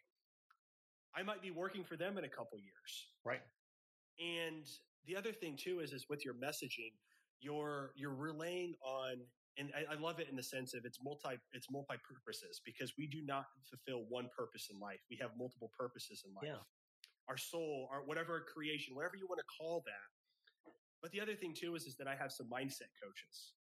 I 1.16 1.23
might 1.23 1.42
be 1.42 1.52
working 1.52 1.83
for 1.83 1.95
them 1.97 2.18
in 2.18 2.26
a 2.26 2.30
couple 2.30 2.57
years. 2.57 3.14
Right. 3.26 3.42
And 4.19 4.66
the 5.06 5.16
other 5.16 5.31
thing 5.31 5.56
too 5.57 5.80
is, 5.80 5.94
is 5.94 6.07
with 6.09 6.26
your 6.26 6.33
messaging, 6.33 6.94
you're, 7.40 7.92
you're 7.95 8.16
relaying 8.16 8.74
on, 8.81 9.18
and 9.57 9.71
I, 9.76 9.94
I 9.94 10.00
love 10.00 10.19
it 10.19 10.28
in 10.30 10.36
the 10.36 10.44
sense 10.44 10.74
of 10.74 10.86
it's 10.86 11.00
multi, 11.04 11.38
it's 11.54 11.69
multi 11.71 11.95
purposes 12.07 12.62
because 12.66 12.94
we 12.97 13.07
do 13.07 13.21
not 13.26 13.45
fulfill 13.69 14.06
one 14.09 14.30
purpose 14.36 14.69
in 14.71 14.80
life. 14.80 15.00
We 15.09 15.18
have 15.21 15.31
multiple 15.38 15.71
purposes 15.78 16.24
in 16.28 16.33
life. 16.33 16.45
Yeah. 16.45 16.64
Our 17.30 17.38
soul, 17.38 17.90
our 17.92 18.02
whatever 18.06 18.45
creation, 18.54 18.95
whatever 18.95 19.16
you 19.18 19.28
want 19.28 19.40
to 19.40 19.45
call 19.59 19.83
that. 19.86 20.71
But 21.02 21.12
the 21.12 21.21
other 21.21 21.36
thing 21.36 21.54
too 21.54 21.76
is, 21.76 21.86
is 21.86 21.95
that 21.97 22.07
I 22.07 22.16
have 22.16 22.31
some 22.31 22.47
mindset 22.47 22.90
coaches 23.02 23.54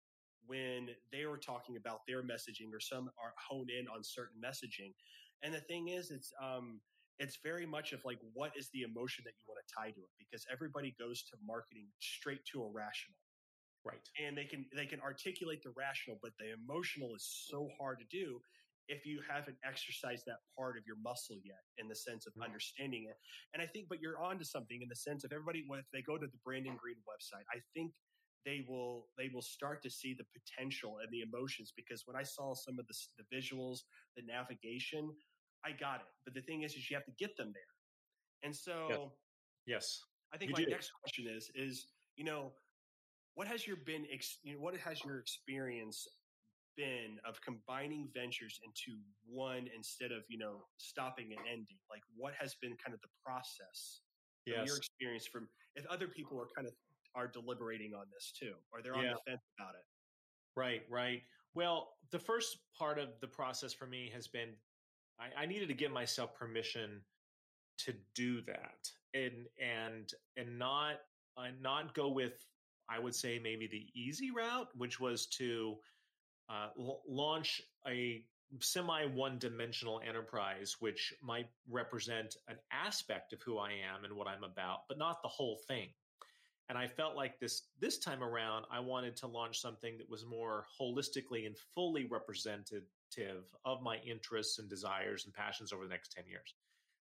when 0.47 0.89
they 1.11 1.25
were 1.25 1.39
talking 1.39 1.77
about 1.77 2.01
their 2.07 2.23
messaging 2.23 2.73
or 2.73 2.81
some 2.81 3.09
are 3.19 3.33
hone 3.49 3.67
in 3.71 3.89
on 3.89 4.05
certain 4.05 4.41
messaging. 4.45 4.93
And 5.43 5.55
the 5.55 5.61
thing 5.61 5.89
is, 5.89 6.11
it's, 6.11 6.33
um, 6.43 6.81
it's 7.19 7.39
very 7.43 7.67
much 7.67 7.93
of 7.93 8.05
like 8.05 8.19
what 8.33 8.53
is 8.57 8.69
the 8.73 8.83
emotion 8.83 9.23
that 9.25 9.35
you 9.39 9.45
want 9.47 9.61
to 9.63 9.75
tie 9.75 9.91
to 9.91 10.01
it 10.01 10.13
because 10.19 10.45
everybody 10.51 10.95
goes 10.99 11.23
to 11.23 11.37
marketing 11.47 11.87
straight 12.01 12.45
to 12.45 12.63
a 12.63 12.69
rational 12.69 13.19
right. 13.85 14.03
And 14.19 14.37
they 14.37 14.45
can 14.45 14.65
they 14.75 14.87
can 14.87 15.01
articulate 15.01 15.63
the 15.63 15.73
rational 15.77 16.19
but 16.23 16.33
the 16.39 16.53
emotional 16.53 17.15
is 17.15 17.27
so 17.49 17.69
hard 17.79 17.99
to 18.01 18.07
do 18.11 18.41
if 18.89 19.07
you 19.07 19.21
haven't 19.25 19.57
exercised 19.65 20.25
that 20.27 20.45
part 20.59 20.77
of 20.77 20.85
your 20.87 20.97
muscle 21.03 21.41
yet 21.43 21.65
in 21.79 21.89
the 21.89 21.97
sense 21.97 22.27
of 22.27 22.33
mm-hmm. 22.35 22.45
understanding 22.45 23.07
it. 23.09 23.17
And 23.55 23.63
i 23.63 23.67
think 23.67 23.87
but 23.89 24.01
you're 24.01 24.21
on 24.21 24.39
to 24.39 24.45
something 24.45 24.81
in 24.83 24.89
the 24.89 24.97
sense 24.97 25.25
of 25.25 25.33
everybody 25.33 25.65
if 25.69 25.87
they 25.93 26.03
go 26.03 26.19
to 26.19 26.27
the 26.27 26.41
brandon 26.45 26.77
green 26.77 27.01
website 27.09 27.47
i 27.55 27.61
think 27.73 27.93
they 28.45 28.65
will 28.69 29.09
they 29.17 29.31
will 29.33 29.43
start 29.43 29.83
to 29.83 29.91
see 29.91 30.15
the 30.15 30.27
potential 30.37 30.99
and 31.01 31.11
the 31.11 31.23
emotions 31.23 31.73
because 31.75 32.03
when 32.07 32.17
i 32.17 32.23
saw 32.23 32.55
some 32.55 32.79
of 32.79 32.87
the, 32.87 32.95
the 33.19 33.25
visuals 33.35 33.81
the 34.17 34.23
navigation 34.23 35.11
I 35.65 35.73
got 35.73 35.97
it. 35.97 36.07
But 36.25 36.35
the 36.35 36.43
thing 36.43 36.63
is, 36.63 36.75
is 36.75 36.91
you 36.91 36.97
have 36.97 37.05
to 37.07 37.13
get 37.19 37.37
them 37.37 37.53
there. 37.53 37.63
And 38.43 38.55
so, 38.55 38.87
yes, 38.89 39.01
yes. 39.67 40.01
I 40.33 40.37
think 40.37 40.53
my 40.53 40.65
do. 40.65 40.71
next 40.71 40.91
question 41.01 41.27
is, 41.29 41.51
is, 41.55 41.87
you 42.17 42.25
know, 42.25 42.53
what 43.35 43.49
has 43.49 43.67
your 43.67 43.77
been, 43.77 44.05
you 44.43 44.55
know, 44.55 44.61
what 44.61 44.77
has 44.77 45.05
your 45.05 45.19
experience 45.19 46.07
been 46.77 47.19
of 47.27 47.41
combining 47.41 48.09
ventures 48.13 48.61
into 48.65 48.99
one 49.27 49.69
instead 49.75 50.13
of, 50.13 50.23
you 50.29 50.39
know, 50.39 50.65
stopping 50.77 51.27
and 51.37 51.41
ending? 51.49 51.79
Like 51.91 52.03
what 52.17 52.35
has 52.39 52.55
been 52.61 52.77
kind 52.85 52.95
of 52.95 53.01
the 53.01 53.09
process 53.25 54.01
yes. 54.47 54.67
your 54.67 54.77
experience 54.77 55.27
from 55.27 55.49
if 55.77 55.87
other 55.87 56.09
people 56.09 56.39
are 56.39 56.49
kind 56.55 56.67
of 56.67 56.75
are 57.15 57.29
deliberating 57.29 57.93
on 57.95 58.07
this 58.13 58.33
too, 58.39 58.55
or 58.73 58.83
they're 58.83 58.95
on 58.95 59.05
yeah. 59.05 59.15
the 59.15 59.31
fence 59.31 59.43
about 59.59 59.75
it? 59.75 59.85
Right, 60.57 60.83
right. 60.91 61.23
Well, 61.55 61.91
the 62.11 62.19
first 62.19 62.59
part 62.77 62.99
of 62.99 63.09
the 63.21 63.29
process 63.29 63.73
for 63.73 63.87
me 63.87 64.11
has 64.13 64.27
been 64.27 64.51
I, 65.19 65.43
I 65.43 65.47
needed 65.47 65.69
to 65.69 65.75
give 65.75 65.93
myself 65.93 66.35
permission 66.35 67.03
to 67.79 67.95
do 68.15 68.41
that 68.43 68.89
and 69.15 69.47
and 69.61 70.13
and 70.37 70.59
not 70.59 70.97
uh, 71.37 71.49
not 71.61 71.95
go 71.95 72.09
with 72.11 72.47
I 72.89 72.99
would 72.99 73.15
say 73.15 73.41
maybe 73.43 73.67
the 73.67 73.87
easy 73.99 74.31
route, 74.31 74.69
which 74.77 75.01
was 75.01 75.27
to 75.39 75.77
uh, 76.51 76.69
l- 76.79 77.03
launch 77.09 77.63
a 77.89 78.25
semi 78.61 79.07
one 79.07 79.39
dimensional 79.39 80.01
enterprise, 80.07 80.77
which 80.81 81.15
might 81.23 81.49
represent 81.69 82.37
an 82.49 82.57
aspect 82.73 83.33
of 83.33 83.41
who 83.43 83.59
I 83.59 83.71
am 83.71 84.05
and 84.05 84.15
what 84.15 84.29
I'm 84.29 84.45
about, 84.45 84.81
but 84.89 84.99
not 84.99 85.23
the 85.23 85.29
whole 85.29 85.61
thing. 85.67 85.89
And 86.69 86.79
I 86.79 86.87
felt 86.87 87.17
like 87.17 87.39
this 87.41 87.69
this 87.81 87.99
time 87.99 88.23
around, 88.23 88.67
I 88.71 88.81
wanted 88.81 89.17
to 89.17 89.27
launch 89.27 89.61
something 89.61 89.97
that 89.99 90.09
was 90.09 90.25
more 90.25 90.67
holistically 90.81 91.47
and 91.47 91.57
fully 91.75 92.07
of 93.65 93.83
my 93.83 93.99
interests 93.99 94.59
and 94.59 94.69
desires 94.69 95.25
and 95.25 95.35
passions 95.35 95.73
over 95.73 95.85
the 95.85 95.91
next 95.91 96.13
10 96.13 96.25
years. 96.29 96.55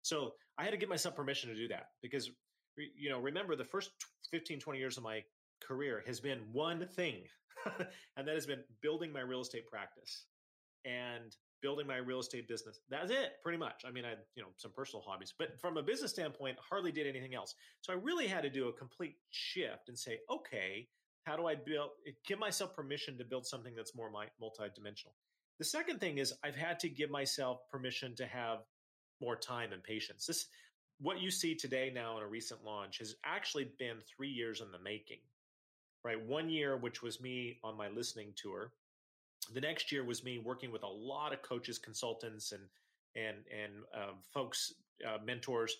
So 0.01 0.33
I 0.57 0.63
had 0.63 0.71
to 0.71 0.77
give 0.77 0.89
myself 0.89 1.15
permission 1.15 1.49
to 1.49 1.55
do 1.55 1.67
that 1.69 1.89
because, 2.01 2.31
you 2.77 3.09
know, 3.09 3.19
remember 3.19 3.55
the 3.55 3.65
first 3.65 3.91
15, 4.31 4.59
20 4.59 4.79
years 4.79 4.97
of 4.97 5.03
my 5.03 5.23
career 5.61 6.03
has 6.07 6.19
been 6.19 6.39
one 6.51 6.87
thing, 6.87 7.23
and 8.17 8.27
that 8.27 8.35
has 8.35 8.45
been 8.45 8.63
building 8.81 9.13
my 9.13 9.21
real 9.21 9.41
estate 9.41 9.67
practice 9.67 10.25
and 10.85 11.35
building 11.61 11.85
my 11.85 11.97
real 11.97 12.19
estate 12.19 12.47
business. 12.47 12.79
That's 12.89 13.11
it, 13.11 13.33
pretty 13.43 13.59
much. 13.59 13.83
I 13.85 13.91
mean, 13.91 14.05
I 14.05 14.13
you 14.35 14.41
know, 14.41 14.49
some 14.57 14.71
personal 14.71 15.03
hobbies, 15.05 15.33
but 15.37 15.59
from 15.59 15.77
a 15.77 15.83
business 15.83 16.11
standpoint, 16.11 16.57
hardly 16.67 16.91
did 16.91 17.05
anything 17.05 17.35
else. 17.35 17.53
So 17.81 17.93
I 17.93 17.97
really 17.97 18.27
had 18.27 18.41
to 18.41 18.49
do 18.49 18.67
a 18.69 18.73
complete 18.73 19.15
shift 19.29 19.87
and 19.87 19.97
say, 19.97 20.19
okay, 20.29 20.87
how 21.23 21.37
do 21.37 21.45
I 21.45 21.55
build, 21.55 21.91
give 22.25 22.39
myself 22.39 22.75
permission 22.75 23.17
to 23.19 23.23
build 23.23 23.45
something 23.45 23.75
that's 23.75 23.95
more 23.95 24.11
multidimensional? 24.11 25.13
The 25.61 25.65
second 25.65 25.99
thing 25.99 26.17
is 26.17 26.33
I've 26.43 26.55
had 26.55 26.79
to 26.79 26.89
give 26.89 27.11
myself 27.11 27.69
permission 27.69 28.15
to 28.15 28.25
have 28.25 28.63
more 29.21 29.35
time 29.35 29.73
and 29.73 29.83
patience. 29.83 30.25
This, 30.25 30.47
what 30.99 31.21
you 31.21 31.29
see 31.29 31.53
today 31.53 31.91
now 31.93 32.17
in 32.17 32.23
a 32.23 32.27
recent 32.27 32.65
launch 32.65 32.97
has 32.97 33.13
actually 33.23 33.71
been 33.77 33.97
three 33.99 34.31
years 34.31 34.61
in 34.61 34.71
the 34.71 34.79
making, 34.79 35.19
right? 36.03 36.19
One 36.19 36.49
year, 36.49 36.77
which 36.77 37.03
was 37.03 37.21
me 37.21 37.59
on 37.63 37.77
my 37.77 37.89
listening 37.89 38.33
tour, 38.35 38.71
the 39.53 39.61
next 39.61 39.91
year 39.91 40.03
was 40.03 40.23
me 40.23 40.39
working 40.39 40.71
with 40.71 40.81
a 40.81 40.87
lot 40.87 41.31
of 41.31 41.43
coaches, 41.43 41.77
consultants, 41.77 42.53
and 42.53 42.63
and 43.15 43.37
and 43.55 43.83
um, 43.93 44.15
folks, 44.33 44.73
uh, 45.07 45.23
mentors, 45.23 45.77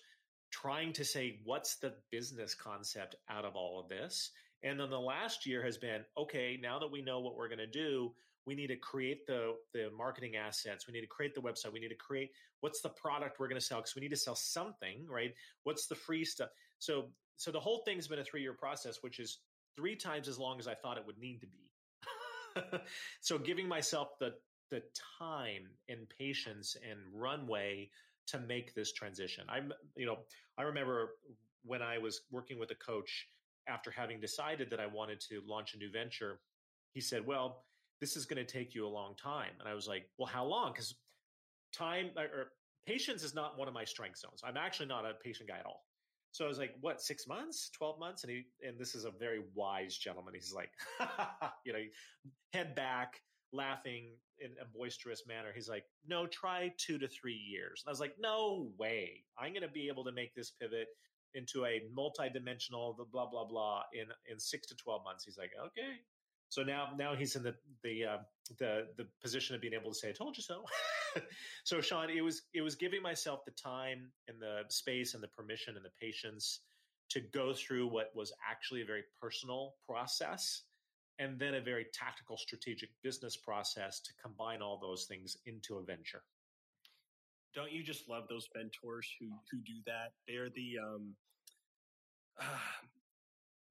trying 0.52 0.92
to 0.92 1.04
say 1.04 1.40
what's 1.44 1.74
the 1.74 1.92
business 2.12 2.54
concept 2.54 3.16
out 3.28 3.44
of 3.44 3.56
all 3.56 3.80
of 3.80 3.88
this. 3.88 4.30
And 4.62 4.78
then 4.78 4.90
the 4.90 5.00
last 5.00 5.44
year 5.44 5.60
has 5.64 5.76
been 5.76 6.04
okay. 6.16 6.56
Now 6.62 6.78
that 6.78 6.92
we 6.92 7.02
know 7.02 7.18
what 7.18 7.36
we're 7.36 7.48
going 7.48 7.58
to 7.58 7.66
do, 7.66 8.12
we 8.46 8.54
need 8.54 8.68
to 8.68 8.76
create 8.76 9.26
the 9.26 9.54
the 9.72 9.90
marketing 9.96 10.36
assets. 10.36 10.86
We 10.86 10.92
need 10.92 11.02
to 11.02 11.06
create 11.06 11.34
the 11.34 11.40
website. 11.40 11.72
We 11.72 11.80
need 11.80 11.88
to 11.88 11.94
create 11.94 12.30
what's 12.60 12.80
the 12.80 12.88
product 12.90 13.38
we're 13.38 13.48
going 13.48 13.60
to 13.60 13.64
sell 13.64 13.78
because 13.78 13.94
we 13.94 14.02
need 14.02 14.10
to 14.10 14.16
sell 14.16 14.34
something, 14.34 15.06
right? 15.08 15.34
What's 15.64 15.86
the 15.86 15.94
free 15.94 16.24
stuff? 16.24 16.50
So 16.78 17.06
so 17.36 17.50
the 17.50 17.60
whole 17.60 17.82
thing's 17.84 18.08
been 18.08 18.18
a 18.18 18.24
three 18.24 18.42
year 18.42 18.54
process, 18.54 18.98
which 19.02 19.18
is 19.18 19.38
three 19.76 19.96
times 19.96 20.28
as 20.28 20.38
long 20.38 20.58
as 20.58 20.68
I 20.68 20.74
thought 20.74 20.98
it 20.98 21.06
would 21.06 21.18
need 21.18 21.40
to 21.40 21.46
be. 21.46 22.78
so 23.20 23.38
giving 23.38 23.68
myself 23.68 24.18
the 24.18 24.34
the 24.70 24.82
time 25.18 25.68
and 25.88 26.08
patience 26.18 26.76
and 26.88 26.98
runway 27.12 27.90
to 28.26 28.38
make 28.40 28.74
this 28.74 28.92
transition. 28.92 29.44
I'm 29.48 29.72
you 29.96 30.06
know, 30.06 30.18
I 30.58 30.62
remember 30.62 31.10
when 31.64 31.82
I 31.82 31.98
was 31.98 32.22
working 32.30 32.58
with 32.58 32.70
a 32.70 32.74
coach 32.74 33.28
after 33.68 33.90
having 33.90 34.20
decided 34.20 34.70
that 34.70 34.80
I 34.80 34.86
wanted 34.86 35.20
to 35.28 35.42
launch 35.46 35.74
a 35.74 35.78
new 35.78 35.90
venture, 35.90 36.40
he 36.94 37.00
said, 37.00 37.24
"Well, 37.26 37.64
this 38.02 38.16
is 38.16 38.26
going 38.26 38.44
to 38.44 38.52
take 38.52 38.74
you 38.74 38.86
a 38.86 38.92
long 39.00 39.14
time." 39.16 39.52
And 39.58 39.66
I 39.66 39.74
was 39.74 39.88
like, 39.88 40.10
"Well, 40.18 40.28
how 40.28 40.44
long?" 40.44 40.74
Cuz 40.74 40.94
time 41.72 42.10
or 42.18 42.52
patience 42.86 43.22
is 43.22 43.34
not 43.34 43.58
one 43.58 43.68
of 43.68 43.74
my 43.74 43.84
strength 43.84 44.18
zones. 44.18 44.42
I'm 44.44 44.56
actually 44.56 44.86
not 44.86 45.06
a 45.06 45.14
patient 45.14 45.48
guy 45.48 45.58
at 45.58 45.66
all. 45.66 45.86
So 46.32 46.46
I 46.46 46.48
was 46.48 46.58
like, 46.58 46.74
what, 46.80 47.00
six 47.02 47.28
months, 47.28 47.70
12 47.76 47.98
months? 47.98 48.24
And 48.24 48.32
he, 48.32 48.46
and 48.66 48.78
this 48.78 48.94
is 48.94 49.04
a 49.04 49.10
very 49.10 49.40
wise 49.54 49.96
gentleman. 49.96 50.32
He's 50.34 50.52
like, 50.52 50.70
you 51.64 51.74
know, 51.74 51.82
head 52.54 52.74
back, 52.74 53.20
laughing 53.52 54.12
in 54.38 54.50
a 54.60 54.64
boisterous 54.64 55.24
manner. 55.28 55.48
He's 55.54 55.68
like, 55.68 55.84
no, 56.08 56.26
try 56.26 56.72
two 56.78 56.98
to 56.98 57.06
three 57.06 57.34
years. 57.34 57.82
And 57.84 57.90
I 57.90 57.92
was 57.92 58.00
like, 58.00 58.14
no 58.18 58.70
way. 58.78 59.24
I'm 59.38 59.52
going 59.52 59.62
to 59.62 59.68
be 59.68 59.88
able 59.88 60.04
to 60.04 60.12
make 60.12 60.34
this 60.34 60.50
pivot 60.50 60.88
into 61.34 61.66
a 61.66 61.82
multi-dimensional 61.94 62.94
the 62.98 63.04
blah, 63.04 63.28
blah, 63.28 63.44
blah 63.44 63.82
in, 63.92 64.06
in 64.30 64.40
six 64.40 64.66
to 64.68 64.74
12 64.74 65.02
months. 65.04 65.24
He's 65.24 65.38
like, 65.38 65.52
okay. 65.60 66.00
So 66.52 66.62
now, 66.62 66.90
now 66.98 67.14
he's 67.14 67.34
in 67.34 67.42
the, 67.42 67.54
the, 67.82 68.04
uh, 68.04 68.18
the, 68.58 68.88
the 68.98 69.06
position 69.22 69.54
of 69.54 69.62
being 69.62 69.72
able 69.72 69.90
to 69.90 69.98
say, 69.98 70.10
I 70.10 70.12
told 70.12 70.36
you 70.36 70.42
so. 70.42 70.66
so 71.64 71.80
Sean, 71.80 72.10
it 72.10 72.20
was 72.20 72.42
it 72.52 72.60
was 72.60 72.74
giving 72.74 73.00
myself 73.00 73.46
the 73.46 73.52
time 73.52 74.12
and 74.28 74.38
the 74.38 74.64
space 74.68 75.14
and 75.14 75.22
the 75.22 75.28
permission 75.28 75.76
and 75.76 75.84
the 75.84 75.96
patience 75.98 76.60
to 77.08 77.20
go 77.32 77.54
through 77.54 77.86
what 77.86 78.10
was 78.14 78.34
actually 78.46 78.82
a 78.82 78.84
very 78.84 79.02
personal 79.18 79.76
process 79.88 80.64
and 81.18 81.38
then 81.38 81.54
a 81.54 81.60
very 81.62 81.86
tactical 81.94 82.36
strategic 82.36 82.90
business 83.02 83.34
process 83.34 84.00
to 84.00 84.12
combine 84.22 84.60
all 84.60 84.78
those 84.78 85.06
things 85.06 85.38
into 85.46 85.76
a 85.76 85.82
venture 85.82 86.22
don't 87.54 87.70
you 87.70 87.82
just 87.82 88.08
love 88.08 88.24
those 88.28 88.48
mentors 88.54 89.10
who 89.18 89.26
who 89.50 89.58
do 89.58 89.74
that 89.86 90.12
they're 90.26 90.48
the 90.50 90.76
um 90.82 91.14
uh, 92.40 92.44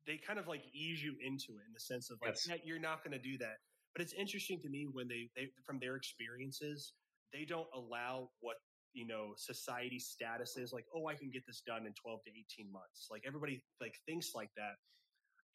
they 0.08 0.17
kind 0.17 0.39
of 0.39 0.48
like 0.48 0.63
ease 0.74 1.03
you 1.03 1.15
into 1.25 1.60
it 1.60 1.65
in 1.67 1.74
the 1.74 1.79
sense 1.79 2.10
of 2.10 2.17
like 2.22 2.34
yes. 2.34 2.48
yeah, 2.48 2.55
you're 2.63 2.79
not 2.79 3.03
going 3.03 3.13
to 3.13 3.22
do 3.22 3.38
that. 3.38 3.62
But 3.93 4.01
it's 4.01 4.13
interesting 4.13 4.60
to 4.62 4.70
me 4.70 4.88
when 4.91 5.08
they, 5.08 5.29
they 5.36 5.50
from 5.65 5.79
their 5.79 5.96
experiences 5.96 6.93
they 7.34 7.46
don't 7.46 7.67
allow 7.74 8.29
what 8.39 8.58
you 8.93 9.08
know 9.08 9.31
society 9.38 10.00
status 10.00 10.58
is 10.58 10.74
like 10.74 10.84
oh 10.96 11.08
i 11.08 11.15
can 11.15 11.31
get 11.31 11.43
this 11.48 11.63
done 11.65 11.88
in 11.88 11.93
12 11.96 12.20
to 12.25 12.31
18 12.60 12.72
months. 12.72 13.08
Like 13.10 13.24
everybody 13.25 13.63
like 13.79 13.96
thinks 14.05 14.31
like 14.36 14.51
that. 14.58 14.75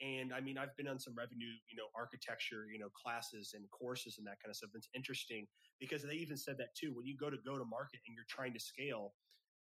And 0.01 0.33
i 0.33 0.41
mean 0.41 0.59
i've 0.59 0.77
been 0.77 0.89
on 0.89 0.99
some 1.01 1.15
revenue 1.17 1.49
you 1.69 1.77
know 1.77 1.89
architecture 1.97 2.69
you 2.73 2.79
know 2.79 2.93
classes 2.93 3.53
and 3.57 3.65
courses 3.71 4.17
and 4.19 4.27
that 4.27 4.37
kind 4.43 4.51
of 4.51 4.57
stuff. 4.57 4.71
It's 4.75 4.89
interesting 4.95 5.47
because 5.81 6.03
they 6.03 6.17
even 6.17 6.37
said 6.37 6.57
that 6.59 6.77
too. 6.77 6.93
When 6.95 7.07
you 7.07 7.17
go 7.17 7.31
to 7.31 7.37
go 7.45 7.59
to 7.59 7.65
market 7.65 8.01
and 8.07 8.15
you're 8.15 8.29
trying 8.29 8.53
to 8.55 8.61
scale 8.61 9.13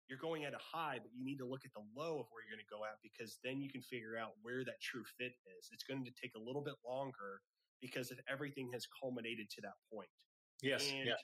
you're 0.09 0.19
going 0.19 0.45
at 0.45 0.53
a 0.53 0.61
high 0.61 0.99
but 1.01 1.11
you 1.13 1.23
need 1.23 1.37
to 1.37 1.45
look 1.45 1.65
at 1.65 1.73
the 1.73 1.83
low 1.95 2.19
of 2.19 2.25
where 2.29 2.43
you're 2.43 2.53
going 2.53 2.63
to 2.63 2.73
go 2.73 2.85
at 2.85 2.97
because 3.01 3.39
then 3.43 3.61
you 3.61 3.69
can 3.69 3.81
figure 3.81 4.17
out 4.17 4.33
where 4.41 4.63
that 4.63 4.79
true 4.81 5.03
fit 5.17 5.33
is 5.57 5.69
it's 5.71 5.83
going 5.83 6.03
to 6.03 6.11
take 6.21 6.31
a 6.35 6.39
little 6.39 6.61
bit 6.61 6.75
longer 6.85 7.41
because 7.81 8.11
if 8.11 8.19
everything 8.29 8.69
has 8.71 8.87
culminated 9.01 9.49
to 9.49 9.61
that 9.61 9.75
point 9.91 10.09
yes 10.61 10.91
and 10.91 11.07
yeah 11.07 11.19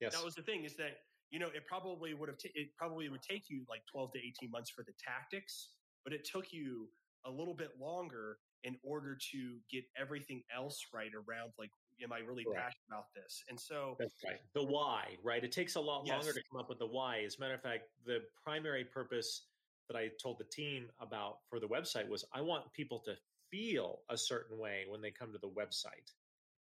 Yes. 0.00 0.14
That 0.14 0.24
was 0.24 0.34
the 0.34 0.42
thing 0.42 0.64
is 0.64 0.76
that, 0.76 0.98
you 1.30 1.38
know, 1.38 1.48
it 1.48 1.66
probably 1.66 2.14
would 2.14 2.28
have, 2.28 2.38
t- 2.38 2.52
it 2.54 2.68
probably 2.76 3.08
would 3.08 3.22
take 3.22 3.50
you 3.50 3.64
like 3.68 3.82
12 3.90 4.12
to 4.12 4.18
18 4.18 4.50
months 4.50 4.70
for 4.70 4.82
the 4.84 4.92
tactics, 4.98 5.70
but 6.04 6.12
it 6.12 6.24
took 6.24 6.52
you 6.52 6.88
a 7.26 7.30
little 7.30 7.54
bit 7.54 7.70
longer 7.80 8.38
in 8.64 8.76
order 8.82 9.16
to 9.32 9.58
get 9.70 9.84
everything 10.00 10.42
else 10.54 10.80
right 10.94 11.10
around 11.14 11.52
like, 11.58 11.70
am 12.02 12.12
I 12.12 12.18
really 12.18 12.44
right. 12.46 12.56
passionate 12.56 12.88
about 12.88 13.06
this? 13.14 13.42
And 13.48 13.58
so 13.58 13.96
that's 13.98 14.14
right. 14.24 14.40
The 14.54 14.64
why, 14.64 15.16
right? 15.22 15.42
It 15.42 15.52
takes 15.52 15.76
a 15.76 15.80
lot 15.80 16.02
yes. 16.06 16.14
longer 16.14 16.32
to 16.32 16.40
come 16.50 16.60
up 16.60 16.68
with 16.68 16.78
the 16.78 16.86
why. 16.86 17.22
As 17.24 17.36
a 17.36 17.40
matter 17.40 17.54
of 17.54 17.62
fact, 17.62 17.88
the 18.06 18.20
primary 18.44 18.84
purpose 18.84 19.42
that 19.88 19.96
I 19.96 20.10
told 20.22 20.38
the 20.38 20.44
team 20.44 20.86
about 21.00 21.38
for 21.48 21.58
the 21.60 21.68
website 21.68 22.08
was 22.08 22.24
I 22.32 22.40
want 22.40 22.72
people 22.72 23.00
to 23.00 23.14
feel 23.50 24.00
a 24.10 24.16
certain 24.16 24.58
way 24.58 24.84
when 24.88 25.00
they 25.00 25.10
come 25.10 25.32
to 25.32 25.38
the 25.38 25.48
website. 25.48 26.12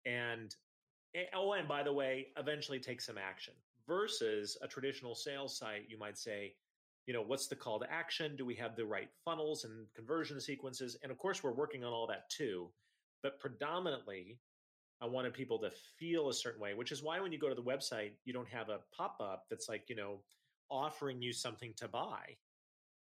And 0.05 0.55
eh, 1.15 1.25
oh, 1.35 1.53
and 1.53 1.69
by 1.69 1.83
the 1.83 1.93
way, 1.93 2.29
eventually 2.37 2.81
take 2.81 3.01
some 3.01 3.19
action 3.19 3.55
versus 3.87 4.57
a 4.63 4.69
traditional 4.69 5.15
sales 5.15 5.57
site. 5.57 5.85
You 5.89 5.99
might 5.99 6.19
say, 6.19 6.55
you 7.07 7.15
know, 7.15 7.23
what's 7.23 7.47
the 7.47 7.57
call 7.57 7.81
to 7.81 7.93
action? 7.93 8.37
Do 8.37 8.45
we 8.45 8.55
have 8.57 8.77
the 8.77 8.85
right 8.85 9.09
funnels 9.25 9.65
and 9.65 9.87
conversion 9.95 10.41
sequences? 10.41 10.97
And 11.03 11.11
of 11.11 11.19
course, 11.19 11.43
we're 11.43 11.53
working 11.53 11.85
on 11.85 11.93
all 11.93 12.07
that 12.09 12.29
too. 12.31 12.71
But 13.23 13.39
predominantly, 13.39 14.39
I 15.03 15.07
wanted 15.07 15.35
people 15.35 15.59
to 15.59 15.71
feel 15.99 16.29
a 16.29 16.35
certain 16.35 16.61
way, 16.61 16.75
which 16.75 16.93
is 16.93 17.03
why 17.03 17.21
when 17.21 17.33
you 17.33 17.39
go 17.39 17.49
to 17.49 17.55
the 17.55 17.63
website, 17.63 18.13
you 18.25 18.33
don't 18.33 18.49
have 18.49 18.69
a 18.69 18.79
pop 18.97 19.17
up 19.21 19.45
that's 19.51 19.69
like, 19.69 19.85
you 19.89 19.97
know, 19.97 20.21
offering 20.71 21.21
you 21.21 21.33
something 21.33 21.73
to 21.79 21.89
buy. 21.89 22.37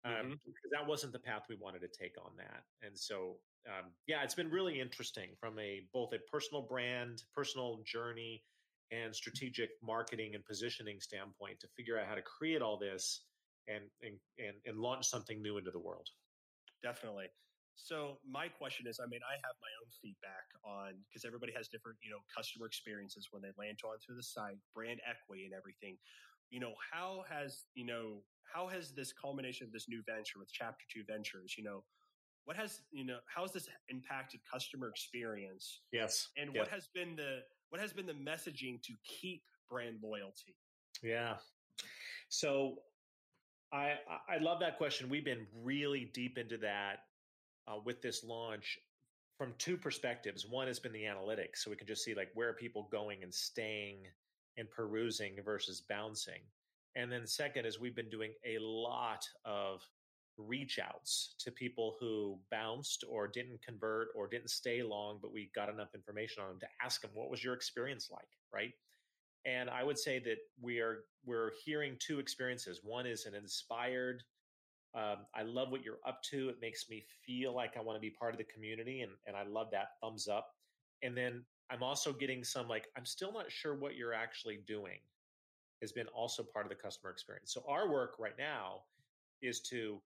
Um, 0.02 0.12
mm-hmm. 0.12 0.30
because 0.30 0.70
that 0.72 0.86
wasn't 0.86 1.12
the 1.12 1.18
path 1.18 1.42
we 1.50 1.56
wanted 1.60 1.80
to 1.82 1.88
take 1.88 2.14
on 2.24 2.30
that. 2.38 2.62
And 2.82 2.98
so 2.98 3.36
um, 3.66 3.90
yeah, 4.06 4.22
it's 4.22 4.34
been 4.34 4.50
really 4.50 4.80
interesting 4.80 5.30
from 5.38 5.58
a 5.58 5.82
both 5.92 6.12
a 6.12 6.18
personal 6.30 6.62
brand, 6.62 7.22
personal 7.34 7.82
journey, 7.84 8.42
and 8.90 9.14
strategic 9.14 9.70
marketing 9.82 10.34
and 10.34 10.44
positioning 10.44 11.00
standpoint 11.00 11.60
to 11.60 11.68
figure 11.76 11.98
out 11.98 12.06
how 12.06 12.14
to 12.14 12.22
create 12.22 12.62
all 12.62 12.78
this 12.78 13.24
and 13.68 13.84
and 14.02 14.14
and, 14.38 14.56
and 14.64 14.78
launch 14.78 15.06
something 15.06 15.42
new 15.42 15.58
into 15.58 15.70
the 15.70 15.78
world. 15.78 16.08
Definitely. 16.82 17.26
So 17.84 18.18
my 18.28 18.48
question 18.48 18.86
is, 18.86 19.00
I 19.00 19.06
mean, 19.06 19.20
I 19.24 19.34
have 19.40 19.56
my 19.60 19.72
own 19.80 19.88
feedback 20.02 20.46
on 20.64 20.94
because 21.08 21.24
everybody 21.24 21.52
has 21.56 21.68
different, 21.68 21.98
you 22.02 22.10
know, 22.10 22.20
customer 22.28 22.66
experiences 22.66 23.28
when 23.30 23.42
they 23.42 23.50
land 23.58 23.78
onto 23.84 24.14
the 24.14 24.22
site, 24.22 24.58
brand 24.74 25.00
equity 25.08 25.44
and 25.44 25.54
everything. 25.54 25.96
You 26.50 26.60
know, 26.60 26.74
how 26.92 27.24
has, 27.28 27.64
you 27.74 27.86
know, 27.86 28.22
how 28.42 28.66
has 28.68 28.90
this 28.92 29.12
culmination 29.12 29.66
of 29.66 29.72
this 29.72 29.88
new 29.88 30.02
venture 30.06 30.38
with 30.38 30.52
Chapter 30.52 30.84
Two 30.92 31.04
Ventures, 31.06 31.54
you 31.56 31.64
know, 31.64 31.84
what 32.44 32.56
has 32.56 32.80
you 32.90 33.04
know 33.04 33.18
how 33.32 33.42
has 33.42 33.52
this 33.52 33.68
impacted 33.88 34.40
customer 34.50 34.88
experience? 34.88 35.82
Yes. 35.92 36.28
And 36.36 36.54
what 36.54 36.68
has 36.68 36.88
been 36.92 37.14
the 37.16 37.40
what 37.68 37.80
has 37.80 37.92
been 37.92 38.06
the 38.06 38.14
messaging 38.14 38.82
to 38.82 38.92
keep 39.04 39.42
brand 39.70 39.98
loyalty? 40.02 40.56
Yeah. 41.02 41.36
So 42.28 42.76
i 43.72 43.94
i 44.28 44.38
love 44.38 44.60
that 44.60 44.78
question. 44.78 45.08
We've 45.08 45.24
been 45.24 45.46
really 45.62 46.10
deep 46.12 46.38
into 46.38 46.56
that 46.58 47.04
uh, 47.68 47.78
with 47.84 48.02
this 48.02 48.24
launch 48.24 48.78
from 49.38 49.54
two 49.58 49.76
perspectives 49.76 50.46
one 50.46 50.66
has 50.66 50.78
been 50.78 50.92
the 50.92 51.04
analytics 51.04 51.56
so 51.56 51.70
we 51.70 51.76
can 51.76 51.86
just 51.86 52.04
see 52.04 52.14
like 52.14 52.30
where 52.34 52.48
are 52.50 52.54
people 52.54 52.88
going 52.90 53.22
and 53.22 53.32
staying 53.32 54.00
and 54.56 54.70
perusing 54.70 55.36
versus 55.44 55.82
bouncing. 55.88 56.40
And 56.96 57.10
then 57.10 57.26
second 57.26 57.66
is 57.66 57.80
we've 57.80 57.96
been 57.96 58.10
doing 58.10 58.32
a 58.44 58.58
lot 58.60 59.26
of 59.44 59.80
reach 60.36 60.78
outs 60.78 61.34
to 61.38 61.50
people 61.50 61.96
who 62.00 62.38
bounced 62.50 63.04
or 63.08 63.28
didn't 63.28 63.62
convert 63.62 64.08
or 64.14 64.26
didn't 64.26 64.50
stay 64.50 64.82
long, 64.82 65.18
but 65.20 65.32
we 65.32 65.50
got 65.54 65.68
enough 65.68 65.94
information 65.94 66.42
on 66.42 66.50
them 66.50 66.60
to 66.60 66.66
ask 66.84 67.00
them, 67.00 67.10
what 67.14 67.30
was 67.30 67.44
your 67.44 67.54
experience 67.54 68.08
like? 68.10 68.28
Right. 68.52 68.72
And 69.46 69.70
I 69.70 69.84
would 69.84 69.98
say 69.98 70.18
that 70.20 70.38
we 70.60 70.80
are 70.80 71.04
we're 71.24 71.52
hearing 71.64 71.96
two 71.98 72.18
experiences. 72.18 72.80
One 72.82 73.06
is 73.06 73.26
an 73.26 73.34
inspired, 73.34 74.22
um, 74.94 75.18
I 75.34 75.42
love 75.42 75.70
what 75.70 75.84
you're 75.84 76.00
up 76.06 76.22
to. 76.30 76.48
It 76.48 76.56
makes 76.60 76.88
me 76.90 77.04
feel 77.24 77.54
like 77.54 77.76
I 77.76 77.80
want 77.80 77.96
to 77.96 78.00
be 78.00 78.10
part 78.10 78.34
of 78.34 78.38
the 78.38 78.44
community, 78.44 79.02
and 79.02 79.12
and 79.26 79.36
I 79.36 79.44
love 79.44 79.68
that 79.72 79.90
thumbs 80.02 80.28
up. 80.28 80.48
And 81.02 81.16
then 81.16 81.44
I'm 81.70 81.82
also 81.82 82.12
getting 82.12 82.42
some 82.42 82.68
like 82.68 82.88
I'm 82.96 83.06
still 83.06 83.32
not 83.32 83.50
sure 83.50 83.74
what 83.74 83.96
you're 83.96 84.14
actually 84.14 84.60
doing 84.66 84.98
has 85.80 85.92
been 85.92 86.08
also 86.08 86.42
part 86.42 86.66
of 86.66 86.70
the 86.70 86.76
customer 86.76 87.10
experience. 87.10 87.54
So 87.54 87.62
our 87.68 87.90
work 87.90 88.16
right 88.18 88.36
now 88.38 88.82
is 89.40 89.60
to 89.62 90.00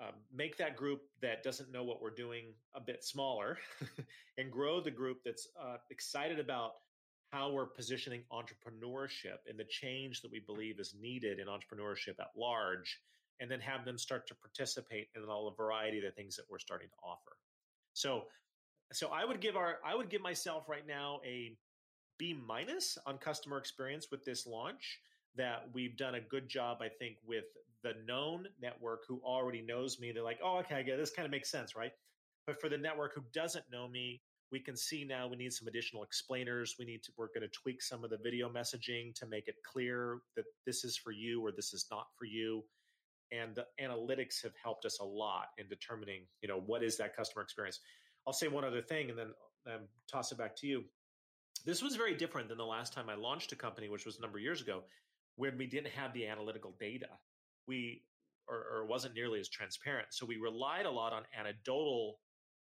um, 0.00 0.12
make 0.34 0.56
that 0.56 0.76
group 0.76 1.02
that 1.22 1.42
doesn't 1.42 1.70
know 1.70 1.84
what 1.84 2.02
we're 2.02 2.10
doing 2.10 2.46
a 2.74 2.80
bit 2.80 3.04
smaller 3.04 3.58
and 4.38 4.50
grow 4.50 4.80
the 4.80 4.90
group 4.90 5.18
that's 5.24 5.48
uh, 5.60 5.76
excited 5.90 6.38
about 6.38 6.72
how 7.30 7.50
we're 7.50 7.66
positioning 7.66 8.22
entrepreneurship 8.32 9.38
and 9.48 9.58
the 9.58 9.64
change 9.64 10.22
that 10.22 10.30
we 10.30 10.40
believe 10.40 10.78
is 10.80 10.94
needed 11.00 11.38
in 11.38 11.46
entrepreneurship 11.46 12.18
at 12.20 12.30
large 12.36 13.00
and 13.40 13.50
then 13.50 13.60
have 13.60 13.84
them 13.84 13.98
start 13.98 14.26
to 14.26 14.34
participate 14.34 15.08
in 15.14 15.22
all 15.24 15.50
the 15.50 15.56
variety 15.56 15.98
of 15.98 16.04
the 16.04 16.10
things 16.10 16.36
that 16.36 16.44
we're 16.50 16.58
starting 16.58 16.88
to 16.88 16.96
offer 17.02 17.36
so 17.92 18.24
so 18.92 19.08
i 19.08 19.24
would 19.24 19.40
give 19.40 19.56
our 19.56 19.78
i 19.84 19.94
would 19.94 20.08
give 20.08 20.22
myself 20.22 20.68
right 20.68 20.86
now 20.86 21.20
a 21.24 21.56
b 22.18 22.34
minus 22.46 22.98
on 23.06 23.18
customer 23.18 23.58
experience 23.58 24.08
with 24.10 24.24
this 24.24 24.46
launch 24.46 25.00
that 25.36 25.68
we've 25.72 25.96
done 25.96 26.14
a 26.14 26.20
good 26.20 26.48
job 26.48 26.78
i 26.80 26.88
think 26.88 27.16
with 27.26 27.44
the 27.82 27.92
known 28.06 28.46
network 28.60 29.02
who 29.06 29.20
already 29.24 29.62
knows 29.62 30.00
me 30.00 30.12
they're 30.12 30.22
like 30.22 30.40
oh 30.42 30.58
okay 30.58 30.76
i 30.76 30.82
get 30.82 30.94
it. 30.94 30.98
this 30.98 31.10
kind 31.10 31.26
of 31.26 31.30
makes 31.30 31.50
sense 31.50 31.76
right 31.76 31.92
but 32.46 32.60
for 32.60 32.68
the 32.68 32.78
network 32.78 33.14
who 33.14 33.22
doesn't 33.32 33.64
know 33.70 33.86
me 33.88 34.20
we 34.52 34.60
can 34.60 34.76
see 34.76 35.04
now 35.04 35.26
we 35.26 35.36
need 35.36 35.52
some 35.52 35.68
additional 35.68 36.02
explainers. 36.02 36.76
We 36.78 36.84
need 36.84 37.02
to, 37.04 37.12
we're 37.16 37.28
going 37.28 37.42
to 37.42 37.48
tweak 37.48 37.82
some 37.82 38.04
of 38.04 38.10
the 38.10 38.18
video 38.18 38.48
messaging 38.48 39.14
to 39.16 39.26
make 39.26 39.48
it 39.48 39.56
clear 39.64 40.18
that 40.36 40.44
this 40.64 40.84
is 40.84 40.96
for 40.96 41.10
you 41.10 41.44
or 41.44 41.50
this 41.52 41.72
is 41.72 41.86
not 41.90 42.06
for 42.16 42.26
you. 42.26 42.64
And 43.32 43.54
the 43.54 43.66
analytics 43.80 44.42
have 44.42 44.52
helped 44.62 44.84
us 44.84 44.98
a 45.00 45.04
lot 45.04 45.48
in 45.58 45.68
determining, 45.68 46.22
you 46.42 46.48
know, 46.48 46.60
what 46.60 46.82
is 46.82 46.96
that 46.98 47.16
customer 47.16 47.42
experience. 47.42 47.80
I'll 48.26 48.32
say 48.32 48.48
one 48.48 48.64
other 48.64 48.82
thing 48.82 49.10
and 49.10 49.18
then 49.18 49.30
um, 49.66 49.82
toss 50.10 50.32
it 50.32 50.38
back 50.38 50.56
to 50.56 50.66
you. 50.66 50.84
This 51.64 51.82
was 51.82 51.96
very 51.96 52.14
different 52.14 52.48
than 52.48 52.58
the 52.58 52.66
last 52.66 52.92
time 52.92 53.08
I 53.08 53.14
launched 53.14 53.52
a 53.52 53.56
company, 53.56 53.88
which 53.88 54.06
was 54.06 54.18
a 54.18 54.20
number 54.20 54.38
of 54.38 54.44
years 54.44 54.60
ago, 54.60 54.82
when 55.36 55.58
we 55.58 55.66
didn't 55.66 55.90
have 55.90 56.12
the 56.12 56.26
analytical 56.26 56.74
data. 56.78 57.08
We 57.66 58.02
or, 58.48 58.64
or 58.72 58.86
wasn't 58.86 59.14
nearly 59.14 59.40
as 59.40 59.48
transparent. 59.48 60.08
So 60.10 60.24
we 60.24 60.36
relied 60.36 60.86
a 60.86 60.90
lot 60.90 61.12
on 61.12 61.22
anecdotal 61.36 62.20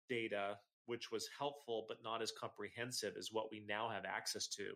data 0.09 0.57
which 0.85 1.11
was 1.11 1.29
helpful 1.37 1.85
but 1.87 1.97
not 2.03 2.21
as 2.21 2.31
comprehensive 2.31 3.13
as 3.17 3.29
what 3.31 3.51
we 3.51 3.63
now 3.67 3.89
have 3.89 4.03
access 4.05 4.47
to. 4.47 4.73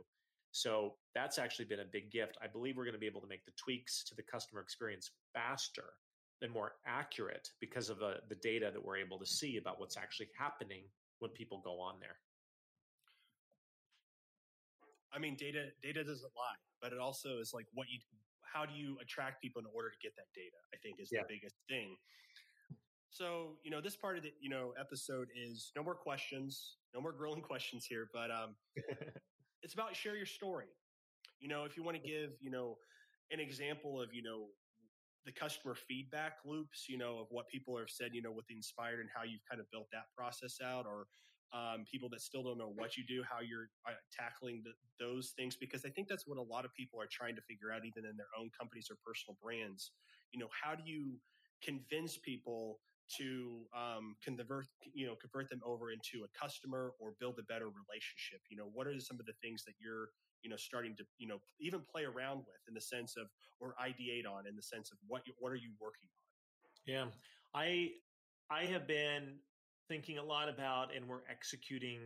So 0.51 0.93
that's 1.13 1.37
actually 1.37 1.65
been 1.65 1.81
a 1.81 1.91
big 1.91 2.11
gift. 2.11 2.37
I 2.41 2.47
believe 2.47 2.77
we're 2.77 2.85
going 2.85 2.93
to 2.93 2.99
be 2.99 3.07
able 3.07 3.21
to 3.21 3.27
make 3.27 3.45
the 3.45 3.51
tweaks 3.57 4.03
to 4.05 4.15
the 4.15 4.23
customer 4.23 4.61
experience 4.61 5.11
faster 5.35 5.93
and 6.41 6.51
more 6.51 6.73
accurate 6.87 7.49
because 7.59 7.89
of 7.89 7.99
the, 7.99 8.05
uh, 8.05 8.13
the 8.29 8.35
data 8.35 8.71
that 8.73 8.83
we're 8.83 8.97
able 8.97 9.19
to 9.19 9.25
see 9.25 9.57
about 9.57 9.79
what's 9.79 9.97
actually 9.97 10.29
happening 10.37 10.83
when 11.19 11.31
people 11.31 11.61
go 11.63 11.79
on 11.79 11.95
there. 11.99 12.17
I 15.13 15.19
mean, 15.19 15.35
data 15.35 15.67
data 15.81 16.03
doesn't 16.03 16.31
lie, 16.35 16.59
but 16.81 16.91
it 16.91 16.99
also 16.99 17.37
is 17.39 17.51
like 17.53 17.67
what 17.73 17.87
you 17.89 17.99
how 18.41 18.65
do 18.65 18.73
you 18.73 18.97
attract 19.01 19.41
people 19.41 19.59
in 19.59 19.67
order 19.73 19.89
to 19.89 19.97
get 20.01 20.15
that 20.15 20.27
data? 20.33 20.57
I 20.73 20.77
think 20.83 20.99
is 20.99 21.09
yeah. 21.11 21.21
the 21.21 21.35
biggest 21.35 21.55
thing. 21.69 21.95
So, 23.09 23.55
you 23.63 23.71
know, 23.71 23.79
this 23.79 23.95
part 23.95 24.17
of 24.17 24.23
the, 24.23 24.33
you 24.41 24.49
know, 24.49 24.73
episode 24.77 25.29
is 25.35 25.71
no 25.73 25.83
more 25.83 25.95
questions, 25.95 26.75
no 26.93 26.99
more 26.99 27.13
grilling 27.13 27.41
questions 27.51 27.85
here, 27.85 28.09
but 28.13 28.29
um, 28.29 28.55
it's 29.63 29.73
about 29.73 29.95
share 29.95 30.17
your 30.17 30.25
story. 30.25 30.67
You 31.39 31.47
know, 31.47 31.63
if 31.63 31.77
you 31.77 31.83
want 31.83 31.95
to 31.95 32.03
give, 32.05 32.31
you 32.41 32.51
know, 32.51 32.77
an 33.31 33.39
example 33.39 34.01
of, 34.01 34.13
you 34.13 34.21
know, 34.21 34.47
the 35.25 35.31
customer 35.31 35.75
feedback 35.75 36.37
loops, 36.45 36.85
you 36.87 36.97
know, 36.97 37.17
of 37.19 37.27
what 37.29 37.47
people 37.47 37.77
have 37.77 37.89
said, 37.89 38.11
you 38.13 38.21
know, 38.21 38.31
with 38.31 38.45
inspired 38.49 38.99
and 38.99 39.09
how 39.13 39.23
you've 39.23 39.45
kind 39.49 39.59
of 39.59 39.69
built 39.71 39.87
that 39.91 40.05
process 40.15 40.59
out, 40.63 40.85
or 40.85 41.07
um, 41.53 41.85
people 41.89 42.09
that 42.09 42.21
still 42.21 42.43
don't 42.43 42.57
know 42.57 42.73
what 42.75 42.97
you 42.97 43.03
do, 43.07 43.23
how 43.23 43.41
you're 43.41 43.69
uh, 43.87 43.93
tackling 44.11 44.63
the, 44.63 44.71
those 45.03 45.33
things, 45.37 45.55
because 45.55 45.85
I 45.85 45.89
think 45.89 46.07
that's 46.07 46.27
what 46.27 46.37
a 46.37 46.41
lot 46.41 46.65
of 46.65 46.73
people 46.73 47.01
are 47.01 47.09
trying 47.09 47.35
to 47.35 47.41
figure 47.41 47.71
out, 47.71 47.85
even 47.85 48.05
in 48.05 48.17
their 48.17 48.31
own 48.39 48.49
companies 48.57 48.87
or 48.91 48.97
personal 49.05 49.37
brands. 49.41 49.91
You 50.31 50.39
know, 50.39 50.49
how 50.51 50.75
do 50.75 50.83
you 50.85 51.17
convince 51.63 52.17
people 52.17 52.79
to 53.17 53.61
um, 53.77 54.15
convert 54.23 54.65
you 54.93 55.05
know 55.05 55.15
convert 55.15 55.49
them 55.49 55.61
over 55.63 55.91
into 55.91 56.25
a 56.25 56.29
customer 56.37 56.93
or 56.99 57.13
build 57.19 57.37
a 57.37 57.43
better 57.43 57.69
relationship 57.69 58.41
you 58.49 58.57
know 58.57 58.69
what 58.73 58.87
are 58.87 58.99
some 58.99 59.19
of 59.19 59.25
the 59.25 59.37
things 59.41 59.63
that 59.63 59.73
you're 59.79 60.09
you 60.45 60.49
know 60.49 60.55
starting 60.55 60.95
to 60.95 61.03
you 61.17 61.27
know 61.27 61.39
even 61.59 61.81
play 61.91 62.03
around 62.03 62.37
with 62.37 62.61
in 62.67 62.73
the 62.73 62.81
sense 62.81 63.17
of 63.17 63.27
or 63.59 63.75
ideate 63.81 64.25
on 64.25 64.47
in 64.47 64.55
the 64.55 64.61
sense 64.61 64.91
of 64.91 64.97
what 65.07 65.21
you, 65.25 65.33
what 65.39 65.51
are 65.51 65.57
you 65.57 65.71
working 65.81 66.07
on 66.15 66.93
yeah 66.93 67.05
i 67.53 67.89
i 68.49 68.63
have 68.63 68.87
been 68.87 69.35
thinking 69.89 70.17
a 70.17 70.23
lot 70.23 70.47
about 70.47 70.95
and 70.95 71.07
we're 71.07 71.25
executing 71.29 71.99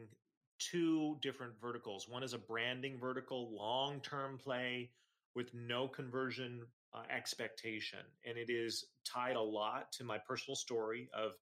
two 0.58 1.17
different 1.21 1.54
verticals 1.62 2.08
one 2.10 2.23
is 2.23 2.34
a 2.34 2.38
branding 2.38 2.97
vertical 2.97 3.56
long 3.56 3.99
term 4.02 4.38
play 4.38 4.89
with 5.36 5.54
no 5.54 5.88
conversion 5.88 6.62
uh, 6.93 7.02
expectation. 7.15 7.99
And 8.25 8.38
it 8.38 8.49
is 8.49 8.86
tied 9.06 9.36
a 9.36 9.41
lot 9.41 9.91
to 9.93 10.04
my 10.04 10.17
personal 10.28 10.56
story 10.56 11.10
of, 11.13 11.34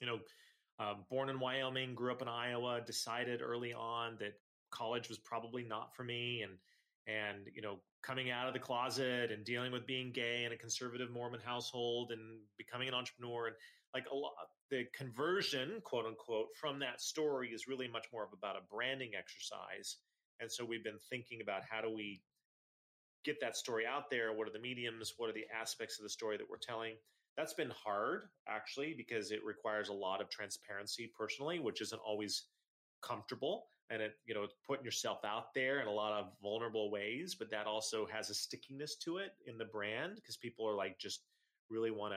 you 0.00 0.06
know, 0.06 0.18
uh, 0.78 0.94
born 1.10 1.28
in 1.28 1.38
Wyoming, 1.38 1.94
grew 1.94 2.12
up 2.12 2.22
in 2.22 2.28
Iowa, 2.28 2.80
decided 2.84 3.42
early 3.42 3.72
on 3.72 4.16
that 4.18 4.32
college 4.72 5.08
was 5.08 5.18
probably 5.18 5.62
not 5.62 5.94
for 5.94 6.02
me. 6.02 6.42
And, 6.42 6.58
and, 7.06 7.46
you 7.54 7.62
know, 7.62 7.78
coming 8.02 8.30
out 8.30 8.48
of 8.48 8.54
the 8.54 8.60
closet 8.60 9.30
and 9.30 9.44
dealing 9.44 9.72
with 9.72 9.86
being 9.86 10.12
gay 10.12 10.44
in 10.44 10.52
a 10.52 10.56
conservative 10.56 11.10
Mormon 11.10 11.40
household 11.44 12.10
and 12.10 12.40
becoming 12.58 12.88
an 12.88 12.94
entrepreneur 12.94 13.46
and 13.46 13.56
like 13.94 14.06
a 14.10 14.14
lot, 14.14 14.32
the 14.70 14.84
conversion, 14.96 15.80
quote 15.84 16.06
unquote, 16.06 16.48
from 16.58 16.78
that 16.80 17.00
story 17.00 17.50
is 17.50 17.68
really 17.68 17.88
much 17.88 18.06
more 18.12 18.24
of 18.24 18.32
about 18.32 18.56
a 18.56 18.74
branding 18.74 19.12
exercise. 19.16 19.98
And 20.40 20.50
so 20.50 20.64
we've 20.64 20.84
been 20.84 20.98
thinking 21.10 21.40
about 21.42 21.62
how 21.68 21.80
do 21.80 21.90
we 21.94 22.22
get 23.24 23.40
that 23.40 23.56
story 23.56 23.84
out 23.86 24.10
there? 24.10 24.32
What 24.32 24.48
are 24.48 24.52
the 24.52 24.58
mediums? 24.58 25.14
What 25.16 25.30
are 25.30 25.34
the 25.34 25.46
aspects 25.54 25.98
of 25.98 26.04
the 26.04 26.10
story 26.10 26.36
that 26.36 26.48
we're 26.48 26.56
telling? 26.56 26.94
That's 27.36 27.54
been 27.54 27.70
hard 27.70 28.28
actually 28.48 28.94
because 28.96 29.30
it 29.30 29.44
requires 29.44 29.88
a 29.88 29.94
lot 29.94 30.20
of 30.20 30.30
transparency 30.30 31.12
personally, 31.16 31.60
which 31.60 31.80
isn't 31.80 32.00
always 32.04 32.44
comfortable. 33.02 33.66
And 33.90 34.00
it, 34.00 34.14
you 34.24 34.34
know, 34.34 34.46
putting 34.66 34.84
yourself 34.84 35.18
out 35.24 35.52
there 35.54 35.80
in 35.80 35.86
a 35.86 35.92
lot 35.92 36.12
of 36.12 36.32
vulnerable 36.42 36.90
ways, 36.90 37.34
but 37.38 37.50
that 37.50 37.66
also 37.66 38.06
has 38.06 38.30
a 38.30 38.34
stickiness 38.34 38.96
to 39.04 39.18
it 39.18 39.32
in 39.46 39.58
the 39.58 39.66
brand 39.66 40.14
because 40.14 40.36
people 40.36 40.66
are 40.66 40.74
like 40.74 40.98
just 40.98 41.20
really 41.68 41.90
want 41.90 42.14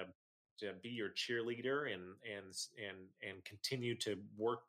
to 0.60 0.74
be 0.82 0.90
your 0.90 1.10
cheerleader 1.10 1.94
and 1.94 2.04
and 2.24 2.54
and 2.78 2.98
and 3.28 3.44
continue 3.44 3.96
to 3.96 4.18
work 4.38 4.62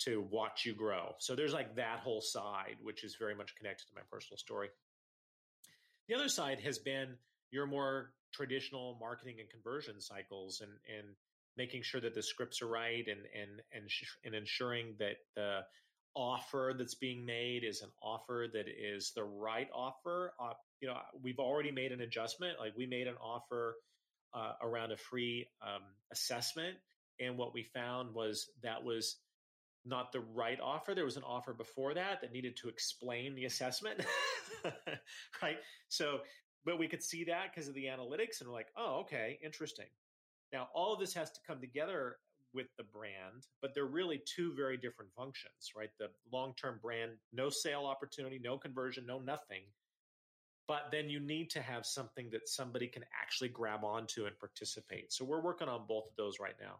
to 0.00 0.26
watch 0.30 0.64
you 0.66 0.74
grow. 0.74 1.14
So 1.18 1.36
there's 1.36 1.52
like 1.52 1.76
that 1.76 2.00
whole 2.00 2.20
side, 2.20 2.76
which 2.82 3.04
is 3.04 3.14
very 3.14 3.36
much 3.36 3.54
connected 3.54 3.86
to 3.86 3.94
my 3.94 4.02
personal 4.10 4.36
story. 4.36 4.68
The 6.08 6.14
other 6.14 6.28
side 6.28 6.60
has 6.60 6.78
been 6.78 7.14
your 7.52 7.66
more 7.66 8.12
traditional 8.32 8.96
marketing 9.00 9.36
and 9.38 9.48
conversion 9.48 10.00
cycles 10.00 10.60
and, 10.60 10.72
and 10.98 11.06
making 11.56 11.82
sure 11.82 12.00
that 12.00 12.14
the 12.14 12.22
scripts 12.22 12.62
are 12.62 12.68
right 12.68 13.06
and, 13.06 13.20
and, 13.40 13.62
and, 13.72 13.90
and 14.24 14.34
ensuring 14.34 14.94
that 14.98 15.16
the 15.36 15.60
offer 16.14 16.74
that's 16.76 16.94
being 16.94 17.24
made 17.24 17.64
is 17.64 17.82
an 17.82 17.90
offer 18.02 18.46
that 18.52 18.66
is 18.68 19.12
the 19.14 19.24
right 19.24 19.68
offer. 19.74 20.34
Uh, 20.40 20.52
you 20.80 20.88
know, 20.88 20.96
we've 21.22 21.38
already 21.38 21.70
made 21.70 21.92
an 21.92 22.00
adjustment. 22.00 22.58
Like 22.58 22.72
we 22.76 22.86
made 22.86 23.06
an 23.06 23.16
offer 23.22 23.76
uh, 24.34 24.52
around 24.62 24.92
a 24.92 24.96
free 24.96 25.48
um, 25.62 25.82
assessment. 26.10 26.76
And 27.20 27.36
what 27.36 27.54
we 27.54 27.62
found 27.62 28.14
was 28.14 28.50
that 28.62 28.82
was 28.82 29.16
not 29.84 30.12
the 30.12 30.20
right 30.20 30.58
offer. 30.60 30.94
There 30.94 31.04
was 31.04 31.16
an 31.16 31.24
offer 31.24 31.52
before 31.52 31.94
that 31.94 32.20
that 32.20 32.32
needed 32.32 32.56
to 32.58 32.68
explain 32.68 33.34
the 33.34 33.44
assessment. 33.44 34.04
right. 35.42 35.56
So, 35.88 36.20
but 36.64 36.78
we 36.78 36.88
could 36.88 37.02
see 37.02 37.24
that 37.24 37.52
because 37.52 37.68
of 37.68 37.74
the 37.74 37.86
analytics 37.86 38.40
and 38.40 38.48
we're 38.48 38.54
like, 38.54 38.68
oh, 38.76 39.00
okay, 39.00 39.38
interesting. 39.44 39.86
Now, 40.52 40.68
all 40.74 40.92
of 40.92 41.00
this 41.00 41.14
has 41.14 41.30
to 41.32 41.40
come 41.46 41.60
together 41.60 42.16
with 42.54 42.66
the 42.76 42.84
brand, 42.84 43.46
but 43.62 43.74
they're 43.74 43.86
really 43.86 44.20
two 44.26 44.52
very 44.54 44.76
different 44.76 45.10
functions, 45.16 45.72
right? 45.76 45.90
The 45.98 46.08
long 46.30 46.54
term 46.60 46.78
brand, 46.82 47.12
no 47.32 47.48
sale 47.48 47.84
opportunity, 47.86 48.38
no 48.42 48.58
conversion, 48.58 49.06
no 49.06 49.18
nothing. 49.18 49.62
But 50.68 50.88
then 50.92 51.08
you 51.08 51.18
need 51.18 51.50
to 51.50 51.62
have 51.62 51.84
something 51.84 52.28
that 52.30 52.48
somebody 52.48 52.86
can 52.86 53.04
actually 53.20 53.48
grab 53.48 53.84
onto 53.84 54.26
and 54.26 54.38
participate. 54.38 55.12
So 55.12 55.24
we're 55.24 55.40
working 55.40 55.68
on 55.68 55.86
both 55.88 56.04
of 56.08 56.16
those 56.16 56.38
right 56.40 56.54
now. 56.60 56.76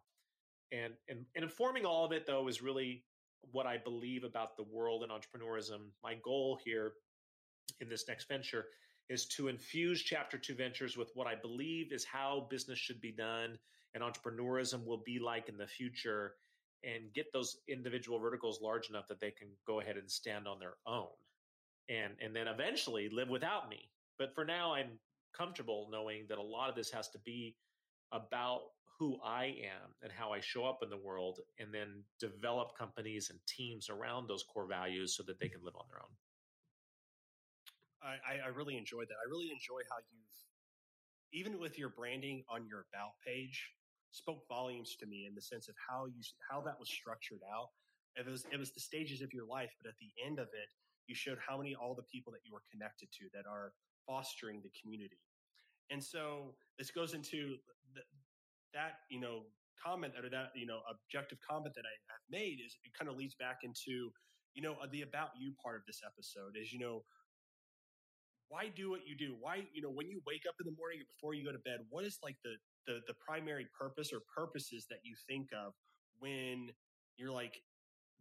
And, 0.70 0.92
and, 1.08 1.24
and 1.34 1.42
informing 1.42 1.84
all 1.84 2.04
of 2.04 2.12
it, 2.12 2.26
though, 2.26 2.48
is 2.48 2.62
really 2.62 3.04
what 3.50 3.66
I 3.66 3.76
believe 3.76 4.24
about 4.24 4.56
the 4.56 4.62
world 4.62 5.02
and 5.02 5.10
entrepreneurism. 5.10 5.88
My 6.02 6.14
goal 6.22 6.58
here 6.64 6.92
in 7.80 7.88
this 7.88 8.06
next 8.06 8.28
venture 8.28 8.66
is 9.08 9.26
to 9.26 9.48
infuse 9.48 10.02
chapter 10.02 10.38
two 10.38 10.54
ventures 10.54 10.96
with 10.96 11.10
what 11.14 11.26
I 11.26 11.34
believe 11.34 11.92
is 11.92 12.04
how 12.04 12.46
business 12.50 12.78
should 12.78 13.00
be 13.00 13.12
done 13.12 13.58
and 13.94 14.02
entrepreneurism 14.02 14.84
will 14.84 15.02
be 15.04 15.18
like 15.18 15.48
in 15.48 15.56
the 15.56 15.66
future 15.66 16.34
and 16.84 17.12
get 17.14 17.32
those 17.32 17.58
individual 17.68 18.18
verticals 18.18 18.60
large 18.60 18.88
enough 18.90 19.06
that 19.08 19.20
they 19.20 19.30
can 19.30 19.48
go 19.66 19.80
ahead 19.80 19.96
and 19.96 20.10
stand 20.10 20.48
on 20.48 20.58
their 20.58 20.74
own 20.86 21.08
and 21.88 22.14
and 22.20 22.34
then 22.34 22.48
eventually 22.48 23.08
live 23.08 23.28
without 23.28 23.68
me. 23.68 23.90
But 24.18 24.34
for 24.34 24.44
now 24.44 24.74
i'm 24.74 24.98
comfortable 25.36 25.88
knowing 25.90 26.26
that 26.28 26.38
a 26.38 26.42
lot 26.42 26.68
of 26.68 26.74
this 26.74 26.90
has 26.90 27.08
to 27.08 27.18
be 27.20 27.56
about 28.12 28.60
who 28.98 29.18
i 29.24 29.46
am 29.46 29.94
and 30.02 30.12
how 30.12 30.30
i 30.32 30.40
show 30.40 30.64
up 30.64 30.80
in 30.82 30.90
the 30.90 30.96
world 30.96 31.40
and 31.58 31.72
then 31.72 32.02
develop 32.20 32.76
companies 32.76 33.30
and 33.30 33.38
teams 33.46 33.88
around 33.88 34.28
those 34.28 34.42
core 34.42 34.66
values 34.66 35.16
so 35.16 35.22
that 35.22 35.40
they 35.40 35.48
can 35.48 35.64
live 35.64 35.74
on 35.76 35.86
their 35.88 36.00
own 36.00 36.10
I, 38.02 38.46
I 38.46 38.48
really 38.48 38.76
enjoyed 38.76 39.08
that. 39.08 39.18
I 39.22 39.30
really 39.30 39.50
enjoy 39.50 39.80
how 39.90 39.98
you've, 40.10 40.36
even 41.32 41.58
with 41.58 41.78
your 41.78 41.88
branding 41.90 42.44
on 42.50 42.66
your 42.66 42.84
about 42.92 43.14
page, 43.24 43.70
spoke 44.10 44.46
volumes 44.48 44.96
to 45.00 45.06
me 45.06 45.26
in 45.26 45.34
the 45.34 45.40
sense 45.40 45.68
of 45.68 45.74
how 45.88 46.06
you 46.06 46.20
how 46.50 46.60
that 46.62 46.78
was 46.78 46.88
structured 46.88 47.40
out. 47.54 47.70
It 48.16 48.28
was 48.28 48.44
it 48.52 48.58
was 48.58 48.72
the 48.72 48.80
stages 48.80 49.22
of 49.22 49.32
your 49.32 49.46
life, 49.46 49.70
but 49.80 49.88
at 49.88 49.96
the 50.00 50.12
end 50.24 50.38
of 50.38 50.48
it, 50.52 50.68
you 51.06 51.14
showed 51.14 51.38
how 51.40 51.56
many 51.56 51.74
all 51.74 51.94
the 51.94 52.06
people 52.12 52.32
that 52.32 52.44
you 52.44 52.52
were 52.52 52.62
connected 52.70 53.08
to 53.18 53.24
that 53.32 53.48
are 53.48 53.72
fostering 54.06 54.60
the 54.62 54.70
community. 54.80 55.18
And 55.90 56.02
so 56.02 56.54
this 56.78 56.90
goes 56.90 57.14
into 57.14 57.56
the, 57.94 58.02
that 58.74 59.04
you 59.10 59.20
know 59.20 59.44
comment 59.82 60.14
or 60.22 60.28
that 60.28 60.52
you 60.54 60.66
know 60.66 60.80
objective 60.90 61.38
comment 61.48 61.74
that 61.74 61.84
I 61.84 61.94
have 62.12 62.24
made 62.30 62.60
is 62.64 62.76
it 62.84 62.92
kind 62.94 63.10
of 63.10 63.16
leads 63.16 63.34
back 63.34 63.60
into 63.64 64.10
you 64.54 64.62
know 64.62 64.76
uh, 64.82 64.86
the 64.92 65.02
about 65.02 65.30
you 65.38 65.52
part 65.62 65.76
of 65.76 65.82
this 65.86 66.00
episode 66.04 66.56
is 66.60 66.72
you 66.72 66.78
know 66.78 67.02
why 68.52 68.68
do 68.76 68.90
what 68.90 69.00
you 69.06 69.16
do? 69.16 69.34
Why, 69.40 69.64
you 69.72 69.80
know, 69.80 69.88
when 69.88 70.10
you 70.10 70.20
wake 70.26 70.42
up 70.46 70.54
in 70.60 70.66
the 70.66 70.76
morning 70.76 71.00
or 71.00 71.08
before 71.08 71.32
you 71.32 71.42
go 71.42 71.52
to 71.52 71.64
bed, 71.64 71.78
what 71.88 72.04
is 72.04 72.18
like 72.22 72.36
the, 72.44 72.52
the, 72.86 73.00
the 73.06 73.14
primary 73.14 73.66
purpose 73.72 74.12
or 74.12 74.20
purposes 74.28 74.84
that 74.90 74.98
you 75.04 75.14
think 75.26 75.48
of 75.56 75.72
when 76.18 76.68
you're 77.16 77.32
like, 77.32 77.62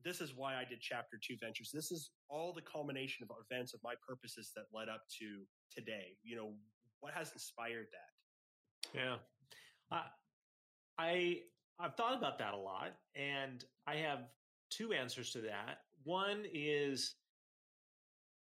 this 0.05 0.21
is 0.21 0.31
why 0.33 0.55
I 0.55 0.63
did 0.63 0.79
chapter 0.79 1.19
two 1.21 1.35
ventures. 1.37 1.69
This 1.73 1.91
is 1.91 2.11
all 2.29 2.53
the 2.53 2.61
culmination 2.61 3.27
of 3.29 3.35
events 3.51 3.73
of 3.73 3.81
my 3.83 3.93
purposes 4.07 4.53
that 4.55 4.63
led 4.73 4.87
up 4.87 5.01
to 5.19 5.43
today. 5.69 6.15
You 6.23 6.37
know, 6.37 6.53
what 7.01 7.13
has 7.13 7.33
inspired 7.33 7.87
that? 7.91 8.97
Yeah. 8.97 9.15
Uh, 9.91 10.03
I, 10.97 11.41
I've 11.77 11.95
thought 11.95 12.17
about 12.17 12.39
that 12.39 12.53
a 12.53 12.57
lot 12.57 12.93
and 13.15 13.65
I 13.85 13.95
have 13.95 14.19
two 14.69 14.93
answers 14.93 15.31
to 15.31 15.41
that. 15.41 15.79
One 16.05 16.45
is 16.53 17.15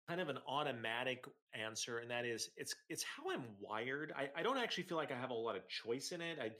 kind 0.07 0.21
of 0.21 0.29
an 0.29 0.37
automatic 0.47 1.25
answer, 1.53 1.99
and 1.99 2.09
that 2.09 2.25
is 2.25 2.49
it's 2.57 2.75
it's 2.89 3.03
how 3.03 3.31
I'm 3.31 3.43
wired. 3.59 4.13
I, 4.15 4.29
I 4.39 4.43
don't 4.43 4.57
actually 4.57 4.83
feel 4.83 4.97
like 4.97 5.11
I 5.11 5.17
have 5.17 5.31
a 5.31 5.33
lot 5.33 5.55
of 5.55 5.67
choice 5.67 6.11
in 6.11 6.21
it. 6.21 6.37
I 6.41 6.51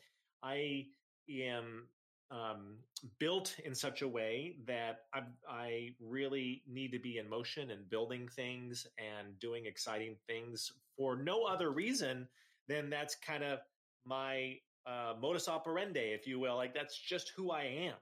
I 0.44 0.86
am 1.30 1.88
um, 2.30 2.78
built 3.20 3.56
in 3.64 3.74
such 3.74 4.02
a 4.02 4.08
way 4.08 4.58
that 4.68 5.02
I, 5.14 5.22
I 5.50 5.90
really 6.02 6.62
need 6.68 6.92
to 6.92 7.00
be 7.00 7.18
in 7.18 7.30
motion 7.30 7.72
and 7.72 7.90
building 7.90 8.28
things 8.28 8.86
and 8.98 9.40
doing 9.40 9.66
exciting 9.66 10.16
things 10.28 10.72
for 10.98 11.16
no 11.16 11.46
other 11.46 11.72
reason 11.72 12.28
than 12.68 12.90
that's 12.90 13.16
kind 13.16 13.44
of 13.44 13.60
my 14.06 14.56
uh, 14.86 15.14
modus 15.22 15.48
operandi, 15.48 16.00
if 16.00 16.28
you 16.28 16.40
will. 16.40 16.56
Like 16.56 16.74
that's 16.74 16.98
just 16.98 17.32
who 17.36 17.52
I 17.52 17.64
am. 17.64 17.96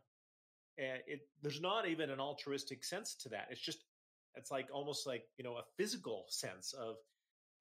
Uh, 0.77 0.99
it, 1.07 1.21
there's 1.41 1.61
not 1.61 1.87
even 1.87 2.09
an 2.09 2.19
altruistic 2.19 2.83
sense 2.83 3.15
to 3.15 3.29
that. 3.29 3.47
It's 3.51 3.61
just 3.61 3.79
it's 4.35 4.51
like 4.51 4.67
almost 4.71 5.07
like 5.07 5.23
you 5.37 5.43
know 5.43 5.55
a 5.55 5.63
physical 5.77 6.25
sense 6.29 6.73
of 6.73 6.95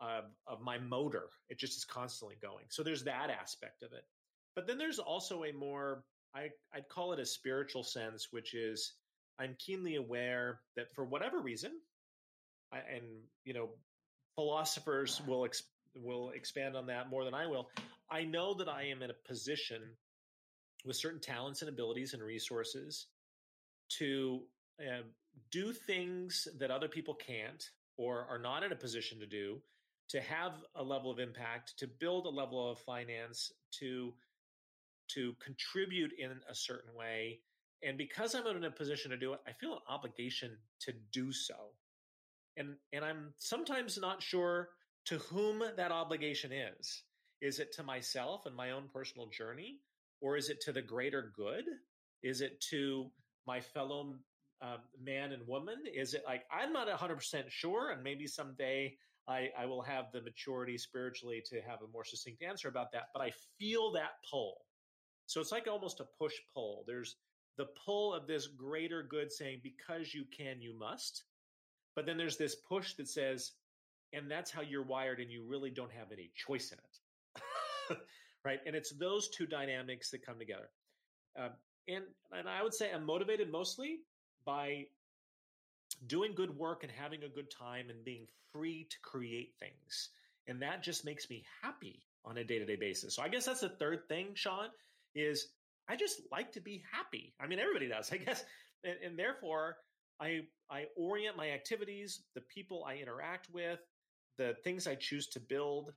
of, 0.00 0.24
of 0.46 0.60
my 0.60 0.78
motor. 0.78 1.28
It 1.48 1.58
just 1.58 1.76
is 1.76 1.84
constantly 1.84 2.36
going. 2.42 2.64
So 2.68 2.82
there's 2.82 3.04
that 3.04 3.30
aspect 3.30 3.82
of 3.82 3.92
it. 3.92 4.04
But 4.56 4.66
then 4.66 4.78
there's 4.78 4.98
also 4.98 5.44
a 5.44 5.52
more 5.52 6.04
I, 6.34 6.50
I'd 6.74 6.88
call 6.88 7.12
it 7.12 7.20
a 7.20 7.26
spiritual 7.26 7.84
sense, 7.84 8.28
which 8.30 8.54
is 8.54 8.94
I'm 9.38 9.56
keenly 9.58 9.96
aware 9.96 10.60
that 10.76 10.92
for 10.94 11.04
whatever 11.04 11.40
reason, 11.40 11.72
I, 12.72 12.78
and 12.78 13.04
you 13.44 13.54
know, 13.54 13.70
philosophers 14.34 15.20
will 15.26 15.44
ex, 15.44 15.62
will 15.94 16.30
expand 16.30 16.76
on 16.76 16.86
that 16.86 17.08
more 17.08 17.24
than 17.24 17.34
I 17.34 17.46
will. 17.46 17.68
I 18.10 18.24
know 18.24 18.54
that 18.54 18.68
I 18.68 18.84
am 18.84 19.02
in 19.02 19.10
a 19.10 19.28
position 19.28 19.80
with 20.84 20.96
certain 20.96 21.20
talents 21.20 21.62
and 21.62 21.68
abilities 21.68 22.14
and 22.14 22.22
resources 22.22 23.06
to 23.98 24.42
uh, 24.80 25.02
do 25.50 25.72
things 25.72 26.48
that 26.58 26.70
other 26.70 26.88
people 26.88 27.14
can't 27.14 27.70
or 27.96 28.26
are 28.28 28.38
not 28.38 28.62
in 28.62 28.72
a 28.72 28.76
position 28.76 29.20
to 29.20 29.26
do 29.26 29.60
to 30.08 30.20
have 30.20 30.52
a 30.74 30.82
level 30.82 31.10
of 31.10 31.18
impact 31.18 31.74
to 31.78 31.86
build 31.86 32.26
a 32.26 32.30
level 32.30 32.70
of 32.70 32.78
finance 32.78 33.52
to 33.78 34.12
to 35.08 35.34
contribute 35.42 36.12
in 36.18 36.30
a 36.48 36.54
certain 36.54 36.94
way. 36.94 37.40
And 37.82 37.98
because 37.98 38.34
i'm 38.34 38.46
in 38.46 38.64
a 38.64 38.70
position 38.70 39.10
to 39.10 39.16
do 39.16 39.32
it 39.32 39.40
i 39.46 39.52
feel 39.52 39.74
an 39.74 39.78
obligation 39.88 40.56
to 40.80 40.92
do 41.12 41.32
so. 41.32 41.54
And 42.56 42.76
and 42.92 43.04
i'm 43.04 43.34
sometimes 43.38 43.98
not 43.98 44.22
sure 44.22 44.70
to 45.06 45.18
whom 45.18 45.62
that 45.76 45.92
obligation 45.92 46.52
is. 46.52 47.02
Is 47.40 47.58
it 47.58 47.72
to 47.74 47.82
myself 47.82 48.46
and 48.46 48.56
my 48.56 48.70
own 48.70 48.84
personal 48.92 49.26
journey 49.26 49.80
or 50.20 50.36
is 50.36 50.48
it 50.48 50.60
to 50.62 50.72
the 50.72 50.80
greater 50.80 51.32
good? 51.36 51.64
Is 52.22 52.40
it 52.40 52.60
to 52.70 53.10
my 53.46 53.60
fellow 53.60 54.14
uh, 54.62 54.76
man 55.02 55.32
and 55.32 55.46
woman? 55.46 55.76
Is 55.92 56.14
it 56.14 56.22
like 56.26 56.44
I'm 56.50 56.72
not 56.72 56.88
100% 56.88 57.44
sure, 57.48 57.90
and 57.90 58.02
maybe 58.02 58.26
someday 58.26 58.96
I, 59.28 59.50
I 59.58 59.66
will 59.66 59.82
have 59.82 60.12
the 60.12 60.22
maturity 60.22 60.76
spiritually 60.76 61.42
to 61.46 61.60
have 61.62 61.80
a 61.82 61.92
more 61.92 62.04
succinct 62.04 62.42
answer 62.42 62.68
about 62.68 62.92
that, 62.92 63.08
but 63.12 63.22
I 63.22 63.32
feel 63.58 63.92
that 63.92 64.12
pull. 64.30 64.56
So 65.26 65.40
it's 65.40 65.52
like 65.52 65.66
almost 65.66 66.00
a 66.00 66.06
push 66.18 66.34
pull. 66.52 66.84
There's 66.86 67.16
the 67.56 67.68
pull 67.84 68.12
of 68.12 68.26
this 68.26 68.46
greater 68.46 69.02
good 69.02 69.32
saying, 69.32 69.60
because 69.62 70.12
you 70.12 70.24
can, 70.36 70.60
you 70.60 70.76
must. 70.78 71.24
But 71.96 72.04
then 72.04 72.18
there's 72.18 72.36
this 72.36 72.56
push 72.56 72.94
that 72.94 73.08
says, 73.08 73.52
and 74.12 74.30
that's 74.30 74.50
how 74.50 74.60
you're 74.60 74.82
wired, 74.82 75.20
and 75.20 75.30
you 75.30 75.44
really 75.46 75.70
don't 75.70 75.92
have 75.92 76.12
any 76.12 76.30
choice 76.34 76.72
in 76.72 76.78
it. 76.78 77.98
right. 78.44 78.60
And 78.66 78.76
it's 78.76 78.92
those 78.92 79.28
two 79.28 79.46
dynamics 79.46 80.10
that 80.10 80.26
come 80.26 80.38
together. 80.38 80.68
Uh, 81.38 81.50
and, 81.88 82.04
and 82.32 82.48
I 82.48 82.62
would 82.62 82.74
say 82.74 82.92
I'm 82.92 83.06
motivated 83.06 83.50
mostly 83.50 84.00
by 84.44 84.86
doing 86.06 86.34
good 86.34 86.56
work 86.56 86.82
and 86.82 86.92
having 86.92 87.24
a 87.24 87.28
good 87.28 87.50
time 87.50 87.90
and 87.90 88.04
being 88.04 88.26
free 88.52 88.86
to 88.90 88.96
create 89.02 89.54
things. 89.58 90.10
And 90.46 90.60
that 90.62 90.82
just 90.82 91.04
makes 91.04 91.30
me 91.30 91.44
happy 91.62 92.02
on 92.24 92.38
a 92.38 92.44
day 92.44 92.58
to 92.58 92.64
day 92.66 92.76
basis. 92.76 93.14
So 93.14 93.22
I 93.22 93.28
guess 93.28 93.46
that's 93.46 93.60
the 93.60 93.68
third 93.68 94.08
thing, 94.08 94.28
Sean, 94.34 94.68
is 95.14 95.48
I 95.88 95.96
just 95.96 96.20
like 96.30 96.52
to 96.52 96.60
be 96.60 96.82
happy. 96.92 97.34
I 97.40 97.46
mean, 97.46 97.58
everybody 97.58 97.88
does, 97.88 98.12
I 98.12 98.18
guess. 98.18 98.44
And, 98.82 98.96
and 99.04 99.18
therefore, 99.18 99.76
I, 100.20 100.42
I 100.70 100.86
orient 100.96 101.36
my 101.36 101.50
activities, 101.50 102.22
the 102.34 102.42
people 102.42 102.84
I 102.86 102.96
interact 102.96 103.48
with, 103.52 103.80
the 104.38 104.54
things 104.64 104.86
I 104.86 104.94
choose 104.94 105.28
to 105.28 105.40
build 105.40 105.92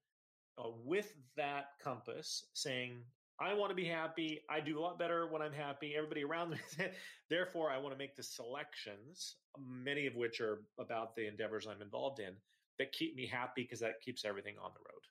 uh, 0.57 0.69
with 0.83 1.13
that 1.35 1.65
compass, 1.83 2.45
saying, 2.53 3.03
I 3.39 3.53
want 3.53 3.69
to 3.69 3.75
be 3.75 3.85
happy. 3.85 4.41
I 4.49 4.59
do 4.59 4.79
a 4.79 4.81
lot 4.81 4.97
better 4.97 5.27
when 5.27 5.41
I'm 5.41 5.53
happy. 5.53 5.93
Everybody 5.95 6.23
around 6.23 6.51
me. 6.51 6.57
Therefore, 7.29 7.69
I 7.69 7.77
want 7.77 7.93
to 7.93 7.97
make 7.97 8.15
the 8.15 8.23
selections, 8.23 9.35
many 9.59 10.07
of 10.07 10.15
which 10.15 10.41
are 10.41 10.63
about 10.79 11.15
the 11.15 11.27
endeavors 11.27 11.67
I'm 11.67 11.81
involved 11.81 12.19
in, 12.19 12.33
that 12.79 12.91
keep 12.93 13.15
me 13.15 13.27
happy 13.27 13.63
because 13.63 13.79
that 13.81 14.01
keeps 14.03 14.25
everything 14.25 14.55
on 14.61 14.71
the 14.73 14.79
road. 14.79 15.03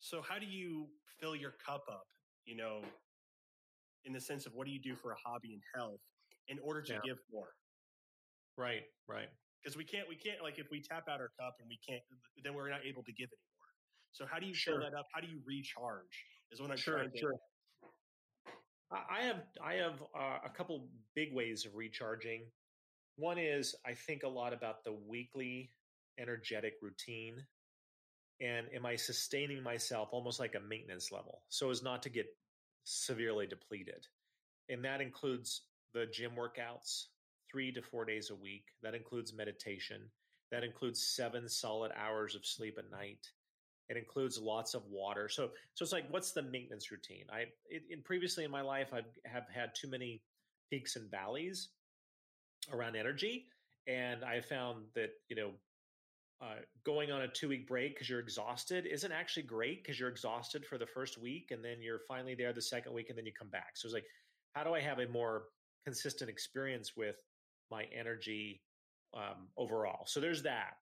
So, 0.00 0.22
how 0.22 0.38
do 0.40 0.46
you 0.46 0.88
fill 1.20 1.36
your 1.36 1.54
cup 1.64 1.84
up? 1.88 2.06
You 2.44 2.56
know, 2.56 2.80
in 4.04 4.12
the 4.12 4.20
sense 4.20 4.46
of 4.46 4.54
what 4.54 4.66
do 4.66 4.72
you 4.72 4.80
do 4.80 4.96
for 4.96 5.12
a 5.12 5.16
hobby 5.24 5.52
and 5.52 5.62
health 5.74 6.00
in 6.48 6.58
order 6.58 6.82
to 6.82 6.94
yeah. 6.94 7.00
give 7.04 7.18
more? 7.32 7.50
Right, 8.56 8.82
right. 9.06 9.28
Because 9.62 9.76
we 9.76 9.84
can't, 9.84 10.08
we 10.08 10.16
can't 10.16 10.42
like 10.42 10.58
if 10.58 10.66
we 10.70 10.82
tap 10.82 11.04
out 11.08 11.20
our 11.20 11.30
cup 11.38 11.56
and 11.60 11.68
we 11.68 11.78
can't, 11.86 12.02
then 12.42 12.54
we're 12.54 12.70
not 12.70 12.80
able 12.84 13.04
to 13.04 13.12
give 13.12 13.28
anymore. 13.28 13.70
So 14.10 14.24
how 14.26 14.40
do 14.40 14.46
you 14.46 14.54
sure. 14.54 14.80
fill 14.80 14.90
that 14.90 14.98
up? 14.98 15.06
How 15.14 15.20
do 15.20 15.28
you 15.28 15.38
recharge? 15.46 16.24
Is 16.52 16.60
what 16.60 16.70
I'm 16.70 16.76
sure, 16.76 16.94
trying 16.94 17.10
to. 17.12 17.18
Sure. 17.18 17.34
I 18.90 19.22
have 19.22 19.42
I 19.64 19.74
have 19.74 20.02
uh, 20.18 20.38
a 20.44 20.48
couple 20.48 20.88
big 21.14 21.32
ways 21.32 21.64
of 21.64 21.76
recharging. 21.76 22.42
One 23.16 23.38
is 23.38 23.74
I 23.86 23.94
think 23.94 24.24
a 24.24 24.28
lot 24.28 24.52
about 24.52 24.82
the 24.82 24.92
weekly 24.92 25.70
energetic 26.18 26.74
routine 26.82 27.34
and 28.40 28.66
am 28.74 28.84
I 28.84 28.96
sustaining 28.96 29.62
myself 29.62 30.08
almost 30.12 30.40
like 30.40 30.54
a 30.54 30.60
maintenance 30.60 31.12
level 31.12 31.42
so 31.48 31.70
as 31.70 31.82
not 31.82 32.02
to 32.02 32.08
get 32.08 32.26
severely 32.84 33.46
depleted. 33.46 34.06
And 34.68 34.84
that 34.84 35.00
includes 35.00 35.62
the 35.94 36.06
gym 36.06 36.32
workouts 36.32 37.06
3 37.50 37.72
to 37.72 37.82
4 37.82 38.04
days 38.04 38.30
a 38.30 38.34
week. 38.34 38.64
That 38.82 38.94
includes 38.94 39.34
meditation. 39.34 40.02
That 40.50 40.64
includes 40.64 41.02
7 41.02 41.48
solid 41.48 41.92
hours 41.96 42.34
of 42.34 42.46
sleep 42.46 42.78
a 42.78 42.94
night. 42.94 43.28
It 43.90 43.96
includes 43.96 44.38
lots 44.38 44.74
of 44.74 44.82
water. 44.88 45.28
So, 45.28 45.50
so 45.74 45.82
it's 45.82 45.92
like, 45.92 46.06
what's 46.10 46.30
the 46.30 46.42
maintenance 46.42 46.92
routine? 46.92 47.24
I, 47.30 47.46
it, 47.68 47.82
in 47.90 48.02
previously 48.02 48.44
in 48.44 48.50
my 48.50 48.60
life, 48.60 48.94
I 48.94 49.00
have 49.28 49.46
had 49.52 49.74
too 49.74 49.90
many 49.90 50.22
peaks 50.70 50.94
and 50.94 51.10
valleys 51.10 51.70
around 52.72 52.94
energy. 52.94 53.46
And 53.88 54.24
I 54.24 54.40
found 54.40 54.84
that, 54.94 55.10
you 55.28 55.34
know, 55.34 55.50
uh, 56.40 56.60
going 56.84 57.10
on 57.10 57.22
a 57.22 57.28
two 57.28 57.48
week 57.48 57.66
break 57.66 57.94
because 57.94 58.08
you're 58.08 58.20
exhausted 58.20 58.86
isn't 58.86 59.12
actually 59.12 59.42
great 59.42 59.82
because 59.82 59.98
you're 59.98 60.08
exhausted 60.08 60.64
for 60.64 60.78
the 60.78 60.86
first 60.86 61.20
week 61.20 61.50
and 61.50 61.62
then 61.62 61.82
you're 61.82 62.00
finally 62.08 62.36
there 62.36 62.52
the 62.52 62.62
second 62.62 62.94
week 62.94 63.10
and 63.10 63.18
then 63.18 63.26
you 63.26 63.32
come 63.36 63.50
back. 63.50 63.72
So 63.74 63.86
it's 63.86 63.94
like, 63.94 64.06
how 64.54 64.62
do 64.62 64.72
I 64.72 64.80
have 64.80 65.00
a 65.00 65.08
more 65.08 65.46
consistent 65.84 66.30
experience 66.30 66.92
with 66.96 67.16
my 67.70 67.86
energy 67.92 68.62
um, 69.14 69.48
overall? 69.58 70.04
So 70.06 70.20
there's 70.20 70.42
that. 70.44 70.74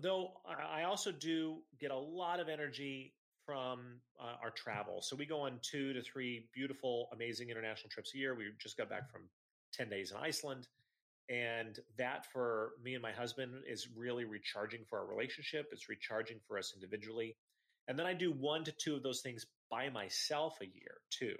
Though 0.00 0.32
I 0.46 0.82
also 0.84 1.12
do 1.12 1.58
get 1.80 1.90
a 1.90 1.96
lot 1.96 2.40
of 2.40 2.48
energy 2.48 3.14
from 3.46 4.00
uh, 4.20 4.34
our 4.42 4.50
travel. 4.50 5.00
So 5.02 5.16
we 5.16 5.26
go 5.26 5.40
on 5.40 5.58
two 5.62 5.92
to 5.92 6.02
three 6.02 6.48
beautiful, 6.54 7.08
amazing 7.12 7.50
international 7.50 7.90
trips 7.90 8.12
a 8.14 8.18
year. 8.18 8.34
We 8.34 8.46
just 8.58 8.76
got 8.76 8.88
back 8.88 9.10
from 9.10 9.22
10 9.74 9.88
days 9.88 10.12
in 10.12 10.16
Iceland. 10.16 10.66
And 11.28 11.78
that 11.96 12.26
for 12.32 12.72
me 12.82 12.94
and 12.94 13.02
my 13.02 13.12
husband 13.12 13.52
is 13.68 13.88
really 13.96 14.24
recharging 14.24 14.80
for 14.88 14.98
our 14.98 15.06
relationship. 15.06 15.66
It's 15.72 15.88
recharging 15.88 16.38
for 16.46 16.58
us 16.58 16.72
individually. 16.74 17.36
And 17.88 17.98
then 17.98 18.06
I 18.06 18.14
do 18.14 18.32
one 18.32 18.64
to 18.64 18.72
two 18.72 18.94
of 18.94 19.02
those 19.02 19.20
things 19.20 19.46
by 19.70 19.88
myself 19.90 20.58
a 20.60 20.66
year 20.66 20.96
too, 21.10 21.34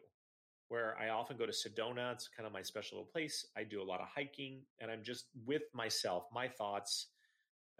where 0.68 0.96
I 0.98 1.08
often 1.08 1.36
go 1.36 1.46
to 1.46 1.52
Sedona. 1.52 2.12
It's 2.12 2.28
kind 2.28 2.46
of 2.46 2.52
my 2.52 2.62
special 2.62 2.98
little 2.98 3.12
place. 3.12 3.46
I 3.56 3.64
do 3.64 3.82
a 3.82 3.84
lot 3.84 4.00
of 4.00 4.08
hiking 4.14 4.62
and 4.80 4.90
I'm 4.90 5.02
just 5.02 5.26
with 5.46 5.62
myself, 5.74 6.24
my 6.32 6.48
thoughts, 6.48 7.08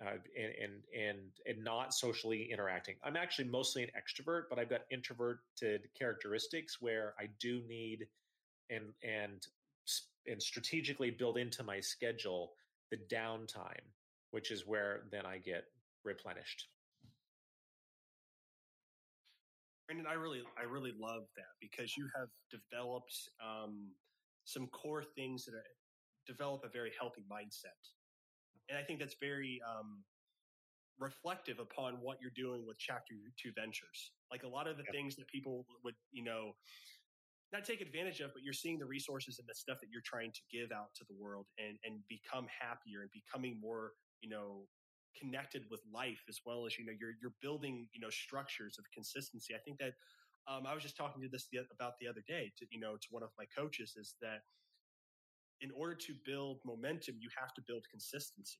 uh, 0.03 0.17
and, 0.37 0.53
and 0.63 0.73
and 1.09 1.19
and 1.47 1.65
not 1.65 1.95
socially 1.95 2.49
interacting. 2.51 2.97
I'm 3.05 3.17
actually 3.17 3.49
mostly 3.49 3.83
an 3.83 3.91
extrovert, 3.91 4.45
but 4.51 4.59
I've 4.59 4.71
got 4.71 4.83
introverted 4.91 5.89
characteristics 5.99 6.81
where 6.81 7.15
I 7.19 7.29
do 7.41 7.63
need 7.69 8.07
and 8.71 8.87
and 9.03 9.47
and 10.27 10.43
strategically 10.43 11.11
build 11.11 11.37
into 11.37 11.63
my 11.63 11.81
schedule 11.81 12.53
the 12.91 12.99
downtime, 13.15 13.87
which 14.31 14.51
is 14.51 14.67
where 14.67 15.03
then 15.11 15.27
I 15.27 15.39
get 15.39 15.65
replenished. 16.05 16.69
Brandon, 19.87 20.07
I 20.11 20.15
really, 20.15 20.43
I 20.59 20.65
really 20.65 20.93
love 20.99 21.25
that 21.37 21.53
because 21.61 21.97
you 21.97 22.09
have 22.17 22.29
developed 22.51 23.15
um, 23.45 23.91
some 24.45 24.67
core 24.69 25.05
things 25.15 25.45
that 25.45 25.55
are, 25.55 25.65
develop 26.27 26.63
a 26.65 26.69
very 26.71 26.91
healthy 26.99 27.23
mindset, 27.31 27.77
and 28.69 28.79
I 28.79 28.83
think 28.83 29.01
that's 29.01 29.17
very 29.21 29.61
um, 29.69 30.03
reflective 30.99 31.59
upon 31.59 31.95
what 32.01 32.19
you're 32.21 32.35
doing 32.35 32.67
with 32.67 32.79
Chapter 32.79 33.15
Two 33.37 33.53
Ventures. 33.55 34.13
Like 34.31 34.43
a 34.43 34.49
lot 34.49 34.67
of 34.67 34.77
the 34.77 34.85
things 34.93 35.17
that 35.17 35.29
people 35.29 35.67
would, 35.85 35.95
you 36.13 36.25
know, 36.25 36.53
not 37.53 37.65
take 37.65 37.81
advantage 37.81 38.21
of, 38.21 38.33
but 38.33 38.43
you're 38.43 38.53
seeing 38.53 38.79
the 38.79 38.87
resources 38.87 39.39
and 39.39 39.49
the 39.49 39.55
stuff 39.55 39.79
that 39.81 39.89
you're 39.91 40.03
trying 40.05 40.33
to 40.33 40.41
give 40.51 40.73
out 40.73 40.95
to 40.97 41.05
the 41.09 41.15
world 41.15 41.47
and, 41.59 41.79
and 41.85 42.01
become 42.09 42.47
happier 42.51 43.03
and 43.03 43.11
becoming 43.13 43.61
more, 43.61 43.93
you 44.21 44.29
know, 44.29 44.67
connected 45.19 45.63
with 45.71 45.81
life 45.93 46.23
as 46.29 46.41
well 46.45 46.67
as, 46.67 46.79
you 46.79 46.85
know, 46.85 46.93
you're, 46.99 47.15
you're 47.23 47.35
building, 47.41 47.87
you 47.93 48.01
know, 48.01 48.11
structures 48.11 48.77
of 48.79 48.85
consistency. 48.93 49.55
I 49.55 49.59
think 49.59 49.79
that, 49.79 49.95
um, 50.51 50.67
I 50.67 50.75
was 50.75 50.83
just 50.83 50.97
talking 50.97 51.23
to 51.23 51.29
this 51.29 51.47
the, 51.53 51.61
about 51.73 51.95
the 52.01 52.09
other 52.09 52.23
day 52.27 52.53
to, 52.59 52.67
you 52.71 52.81
know, 52.81 52.97
to 52.97 53.09
one 53.11 53.23
of 53.23 53.31
my 53.39 53.45
coaches 53.57 53.95
is 53.97 54.17
that 54.21 54.43
in 55.61 55.71
order 55.77 55.95
to 55.95 56.15
build 56.25 56.59
momentum, 56.65 57.17
you 57.21 57.29
have 57.39 57.55
to 57.55 57.63
build 57.67 57.85
consistency. 57.91 58.59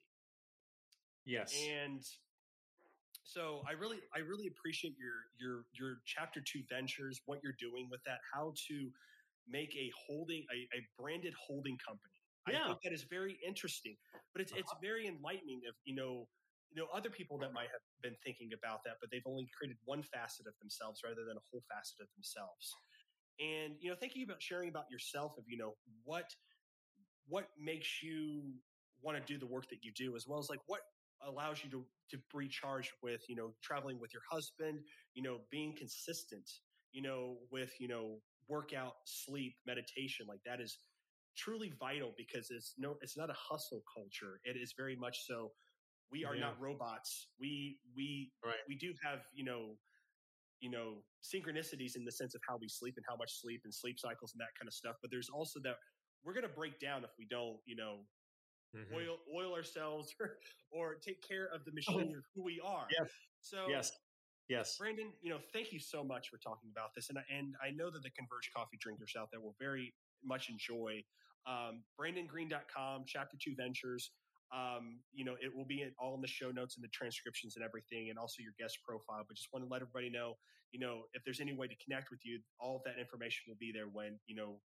Yes. 1.27 1.55
And 1.71 2.05
so 3.25 3.63
I 3.69 3.73
really, 3.73 3.99
I 4.15 4.21
really 4.21 4.47
appreciate 4.47 4.97
your 4.99 5.27
your 5.41 5.65
your 5.73 5.99
chapter 6.05 6.41
two 6.41 6.63
ventures, 6.69 7.21
what 7.27 7.41
you're 7.43 7.57
doing 7.59 7.89
with 7.91 8.01
that, 8.05 8.19
how 8.33 8.53
to 8.69 8.91
make 9.49 9.75
a 9.77 9.91
holding 10.07 10.45
a, 10.53 10.69
a 10.77 10.81
branded 11.01 11.35
holding 11.35 11.77
company. 11.81 12.15
Yeah. 12.49 12.65
I 12.65 12.67
think 12.69 12.81
that 12.85 12.93
is 12.93 13.05
very 13.09 13.41
interesting, 13.41 13.97
but 14.35 14.43
it's 14.43 14.53
it's 14.53 14.71
uh-huh. 14.71 14.85
very 14.85 15.09
enlightening. 15.09 15.63
Of 15.67 15.75
you 15.85 15.97
know, 15.97 16.29
you 16.71 16.83
know, 16.83 16.89
other 16.93 17.09
people 17.09 17.39
that 17.39 17.53
might 17.55 17.73
have 17.73 17.85
been 18.03 18.17
thinking 18.23 18.51
about 18.53 18.85
that, 18.85 19.01
but 19.01 19.09
they've 19.11 19.25
only 19.27 19.49
created 19.57 19.79
one 19.85 20.03
facet 20.03 20.47
of 20.47 20.53
themselves 20.61 21.01
rather 21.03 21.25
than 21.25 21.41
a 21.41 21.45
whole 21.51 21.65
facet 21.73 22.05
of 22.05 22.09
themselves. 22.15 22.77
And 23.41 23.75
you 23.81 23.89
know, 23.89 23.97
thinking 23.97 24.23
about 24.23 24.43
sharing 24.43 24.69
about 24.69 24.85
yourself 24.93 25.33
of 25.39 25.45
you 25.49 25.57
know 25.57 25.75
what 26.05 26.29
what 27.29 27.49
makes 27.59 28.03
you 28.03 28.43
want 29.03 29.17
to 29.19 29.33
do 29.33 29.39
the 29.39 29.47
work 29.47 29.69
that 29.71 29.79
you 29.83 29.93
do, 29.97 30.17
as 30.17 30.27
well 30.27 30.39
as 30.39 30.49
like 30.49 30.61
what 30.67 30.81
allows 31.27 31.63
you 31.65 31.71
to, 31.71 31.85
to 32.11 32.19
recharge 32.33 32.93
with, 33.03 33.23
you 33.29 33.37
know, 33.37 33.53
traveling 33.63 33.99
with 34.01 34.13
your 34.13 34.23
husband, 34.31 34.81
you 35.15 35.23
know, 35.23 35.39
being 35.51 35.75
consistent, 35.77 36.49
you 36.93 37.03
know, 37.03 37.37
with, 37.51 37.73
you 37.79 37.89
know, 37.89 38.19
workout, 38.49 38.95
sleep, 39.05 39.55
meditation. 39.67 40.27
Like 40.29 40.41
that 40.45 40.61
is 40.61 40.79
truly 41.37 41.73
vital 41.79 42.13
because 42.17 42.51
it's 42.51 42.75
no, 42.79 42.97
it's 43.01 43.17
not 43.17 43.31
a 43.31 43.35
hustle 43.37 43.83
culture. 43.93 44.41
It 44.45 44.57
is 44.57 44.75
very 44.77 44.97
much 44.97 45.27
so. 45.27 45.53
We 46.13 46.25
are 46.25 46.35
yeah. 46.35 46.43
not 46.43 46.61
robots. 46.61 47.29
We, 47.41 47.79
we, 47.97 48.31
right. 48.45 48.55
we 48.69 48.77
do 48.77 48.93
have, 49.03 49.21
you 49.35 49.45
know, 49.45 49.77
you 50.61 50.71
know, 50.71 51.03
synchronicities 51.23 51.97
in 51.97 52.05
the 52.05 52.13
sense 52.13 52.35
of 52.35 52.41
how 52.49 52.57
we 52.61 52.69
sleep 52.69 52.95
and 52.97 53.05
how 53.09 53.17
much 53.17 53.41
sleep 53.41 53.63
and 53.65 53.75
sleep 53.75 53.99
cycles 53.99 54.33
and 54.33 54.41
that 54.41 54.55
kind 54.59 54.69
of 54.69 54.75
stuff. 54.75 54.97
But 55.03 55.11
there's 55.11 55.29
also 55.29 55.61
that 55.65 55.77
we're 56.25 56.33
going 56.35 56.47
to 56.47 56.55
break 56.55 56.81
down 56.81 57.05
if 57.05 57.11
we 57.19 57.27
don't, 57.29 57.59
you 57.67 57.77
know, 57.77 57.99
mm-hmm. 58.75 58.95
oil 58.95 59.19
oil 59.35 59.55
ourselves 59.55 60.15
or, 60.21 60.37
or 60.73 60.95
take 60.95 61.23
care 61.27 61.49
of 61.55 61.65
the 61.65 61.71
oh. 61.71 61.75
machine 61.75 62.17
of 62.17 62.25
who 62.35 62.43
we 62.43 62.61
are. 62.65 62.87
Yes. 62.91 63.11
So 63.41 63.67
yes. 63.69 63.93
Yes. 64.49 64.77
Brandon, 64.79 65.11
you 65.23 65.31
know, 65.31 65.39
thank 65.53 65.73
you 65.73 65.81
so 65.81 66.05
much 66.05 66.29
for 66.29 66.37
talking 66.37 66.69
about 66.71 66.91
this. 66.95 67.09
And, 67.09 67.19
and 67.35 67.55
I 67.65 67.71
know 67.71 67.91
that 67.91 68.03
the 68.03 68.11
Converge 68.11 68.51
coffee 68.55 68.77
drinkers 68.79 69.15
out 69.19 69.29
there 69.33 69.41
will 69.41 69.57
very 69.59 69.95
much 70.23 70.51
enjoy 70.51 71.03
um, 71.47 71.83
BrandonGreen.com, 71.99 73.05
Chapter 73.07 73.37
2 73.43 73.55
Ventures. 73.57 74.11
Um, 74.53 75.01
you 75.13 75.25
know, 75.25 75.35
it 75.41 75.55
will 75.55 75.65
be 75.65 75.83
in, 75.83 75.93
all 75.99 76.15
in 76.15 76.21
the 76.21 76.29
show 76.29 76.51
notes 76.51 76.77
and 76.77 76.85
the 76.85 76.93
transcriptions 76.93 77.57
and 77.57 77.65
everything, 77.65 78.11
and 78.11 78.19
also 78.19 78.43
your 78.43 78.53
guest 78.59 78.79
profile. 78.87 79.25
But 79.27 79.37
just 79.37 79.49
want 79.53 79.65
to 79.65 79.71
let 79.71 79.81
everybody 79.81 80.11
know, 80.11 80.35
you 80.73 80.79
know, 80.79 81.09
if 81.15 81.25
there's 81.25 81.41
any 81.41 81.57
way 81.57 81.67
to 81.67 81.75
connect 81.83 82.11
with 82.11 82.21
you, 82.25 82.39
all 82.61 82.77
of 82.77 82.83
that 82.85 83.01
information 83.01 83.49
will 83.49 83.59
be 83.59 83.73
there 83.73 83.89
when, 83.91 84.21
you 84.27 84.37
know, 84.37 84.61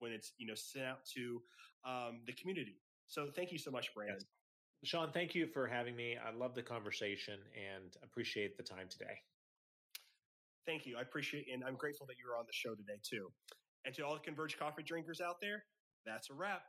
when 0.00 0.12
it's, 0.12 0.32
you 0.38 0.46
know, 0.46 0.54
sent 0.54 0.84
out 0.84 1.04
to 1.14 1.40
um, 1.86 2.20
the 2.26 2.32
community. 2.32 2.76
So 3.06 3.28
thank 3.34 3.52
you 3.52 3.58
so 3.58 3.70
much, 3.70 3.94
Brandon. 3.94 4.16
Yes. 4.18 4.26
Sean, 4.90 5.10
thank 5.12 5.34
you 5.34 5.46
for 5.46 5.66
having 5.66 5.94
me. 5.94 6.16
I 6.16 6.34
love 6.34 6.54
the 6.54 6.62
conversation 6.62 7.38
and 7.54 7.94
appreciate 8.02 8.56
the 8.56 8.62
time 8.62 8.88
today. 8.88 9.18
Thank 10.66 10.86
you. 10.86 10.96
I 10.98 11.02
appreciate 11.02 11.46
and 11.52 11.64
I'm 11.64 11.76
grateful 11.76 12.06
that 12.06 12.16
you 12.18 12.30
were 12.30 12.38
on 12.38 12.44
the 12.46 12.52
show 12.52 12.74
today 12.74 12.98
too. 13.02 13.30
And 13.84 13.94
to 13.94 14.02
all 14.02 14.14
the 14.14 14.20
Converge 14.20 14.58
coffee 14.58 14.82
drinkers 14.82 15.20
out 15.20 15.36
there, 15.40 15.64
that's 16.04 16.30
a 16.30 16.34
wrap. 16.34 16.62